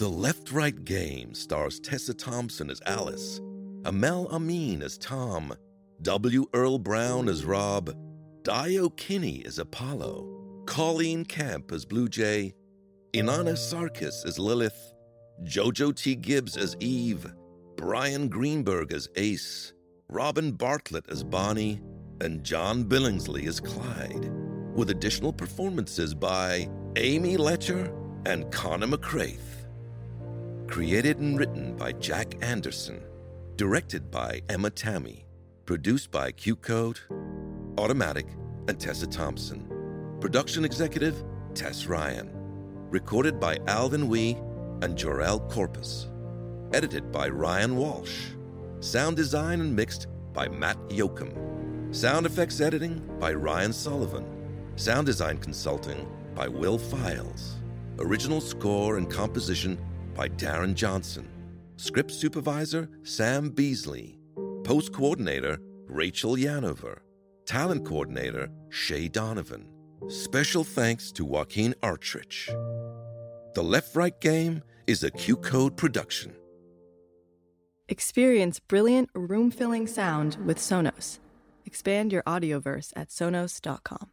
The 0.00 0.08
Left 0.08 0.50
Right 0.50 0.82
Game 0.82 1.34
stars 1.34 1.78
Tessa 1.78 2.14
Thompson 2.14 2.70
as 2.70 2.80
Alice, 2.86 3.38
Aml 3.82 4.32
Ameen 4.32 4.80
as 4.80 4.96
Tom, 4.96 5.52
W. 6.00 6.46
Earl 6.54 6.78
Brown 6.78 7.28
as 7.28 7.44
Rob, 7.44 7.94
Dio 8.42 8.88
Kinney 8.88 9.44
as 9.44 9.58
Apollo, 9.58 10.64
Colleen 10.64 11.26
Camp 11.26 11.70
as 11.70 11.84
Blue 11.84 12.08
Jay, 12.08 12.54
Inanna 13.12 13.52
Sarkis 13.52 14.24
as 14.24 14.38
Lilith, 14.38 14.94
Jojo 15.44 15.94
T. 15.94 16.14
Gibbs 16.14 16.56
as 16.56 16.74
Eve, 16.80 17.30
Brian 17.76 18.30
Greenberg 18.30 18.94
as 18.94 19.06
Ace, 19.16 19.74
Robin 20.08 20.52
Bartlett 20.52 21.04
as 21.10 21.22
Bonnie, 21.22 21.82
and 22.22 22.42
John 22.42 22.84
Billingsley 22.84 23.46
as 23.46 23.60
Clyde, 23.60 24.30
with 24.74 24.88
additional 24.88 25.34
performances 25.34 26.14
by 26.14 26.70
Amy 26.96 27.36
Letcher 27.36 27.94
and 28.24 28.50
Connor 28.50 28.86
McCraith. 28.86 29.49
Created 30.70 31.18
and 31.18 31.36
written 31.36 31.76
by 31.76 31.90
Jack 31.90 32.36
Anderson. 32.42 33.02
Directed 33.56 34.08
by 34.08 34.40
Emma 34.48 34.70
Tammi. 34.70 35.24
Produced 35.66 36.12
by 36.12 36.30
Q 36.30 36.54
Code, 36.54 37.00
Automatik, 37.74 38.28
and 38.68 38.78
Tessa 38.78 39.08
Thompson. 39.08 39.68
Production 40.20 40.64
executive 40.64 41.24
Tess 41.54 41.86
Ryan. 41.86 42.30
Recorded 42.88 43.40
by 43.40 43.58
Alvin 43.66 44.08
Wee 44.08 44.36
and 44.80 44.96
Jorel 44.96 45.50
Corpus. 45.50 46.06
Edited 46.72 47.10
by 47.10 47.28
Ryan 47.28 47.76
Walsh. 47.76 48.26
Sound 48.78 49.16
design 49.16 49.60
and 49.60 49.74
mixed 49.74 50.06
by 50.32 50.46
Matt 50.46 50.78
Yoakum. 50.88 51.92
Sound 51.92 52.26
effects 52.26 52.60
editing 52.60 53.00
by 53.18 53.32
Ryan 53.32 53.72
Sullivan. 53.72 54.24
Sound 54.76 55.06
design 55.06 55.38
consulting 55.38 56.08
by 56.36 56.46
Will 56.46 56.78
Files. 56.78 57.56
Original 57.98 58.40
score 58.40 58.98
and 58.98 59.10
composition 59.10 59.76
by 60.20 60.28
Darren 60.28 60.74
Johnson. 60.74 61.26
Script 61.76 62.10
supervisor 62.10 62.90
Sam 63.04 63.48
Beasley. 63.48 64.18
Post 64.64 64.92
coordinator 64.92 65.58
Rachel 65.86 66.36
Yanover. 66.36 66.98
Talent 67.46 67.86
coordinator 67.86 68.50
Shay 68.68 69.08
Donovan. 69.08 69.66
Special 70.08 70.62
thanks 70.62 71.10
to 71.12 71.24
Joaquin 71.24 71.74
Artrich. 71.82 72.48
The 73.54 73.62
Left 73.62 73.96
Right 73.96 74.20
Game 74.20 74.62
is 74.86 75.02
a 75.02 75.10
QCODE 75.10 75.78
production. 75.78 76.34
Experience 77.88 78.60
brilliant, 78.60 79.08
room 79.14 79.50
filling 79.50 79.86
sound 79.86 80.36
with 80.44 80.58
Sonos. 80.58 81.18
Expand 81.64 82.12
your 82.12 82.22
audioverse 82.24 82.92
at 82.94 83.08
Sonos.com. 83.08 84.10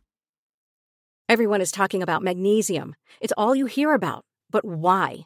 Everyone 1.28 1.60
is 1.60 1.74
talking 1.74 2.01
about 2.01 2.24
magnesium. 2.24 2.95
It's 3.20 3.34
all 3.38 3.58
you 3.58 3.66
hear 3.66 3.93
about. 3.93 4.24
But 4.49 4.64
why? 4.64 5.26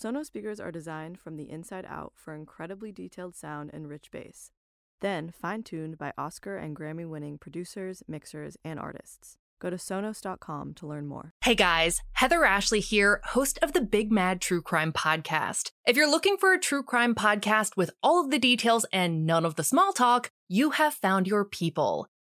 Sonos 0.00 0.26
speakers 0.26 0.58
are 0.58 0.72
designed 0.72 1.20
from 1.20 1.36
the 1.36 1.50
inside 1.50 1.84
out 1.86 2.12
for 2.16 2.34
incredibly 2.34 2.90
detailed 2.90 3.36
sound 3.36 3.68
and 3.74 3.86
rich 3.86 4.10
bass, 4.10 4.50
then 5.00 5.30
fine 5.30 5.62
tuned 5.62 5.98
by 5.98 6.14
Oscar 6.16 6.56
and 6.56 6.74
Grammy 6.74 7.06
winning 7.06 7.36
producers, 7.36 8.02
mixers, 8.08 8.56
and 8.64 8.80
artists. 8.80 9.36
Go 9.60 9.68
to 9.68 9.76
Sonos.com 9.76 10.72
to 10.74 10.86
learn 10.86 11.06
more. 11.06 11.34
Hey 11.44 11.54
guys, 11.54 12.00
Heather 12.12 12.46
Ashley 12.46 12.80
here, 12.80 13.20
host 13.26 13.58
of 13.60 13.74
the 13.74 13.82
Big 13.82 14.10
Mad 14.10 14.40
True 14.40 14.62
Crime 14.62 14.90
Podcast. 14.90 15.72
If 15.86 15.96
you're 15.96 16.10
looking 16.10 16.38
for 16.38 16.54
a 16.54 16.58
true 16.58 16.82
crime 16.82 17.14
podcast 17.14 17.76
with 17.76 17.90
all 18.02 18.24
of 18.24 18.30
the 18.30 18.38
details 18.38 18.86
and 18.94 19.26
none 19.26 19.44
of 19.44 19.56
the 19.56 19.64
small 19.64 19.92
talk, 19.92 20.30
you 20.48 20.70
have 20.70 20.94
found 20.94 21.26
your 21.26 21.44
people. 21.44 22.08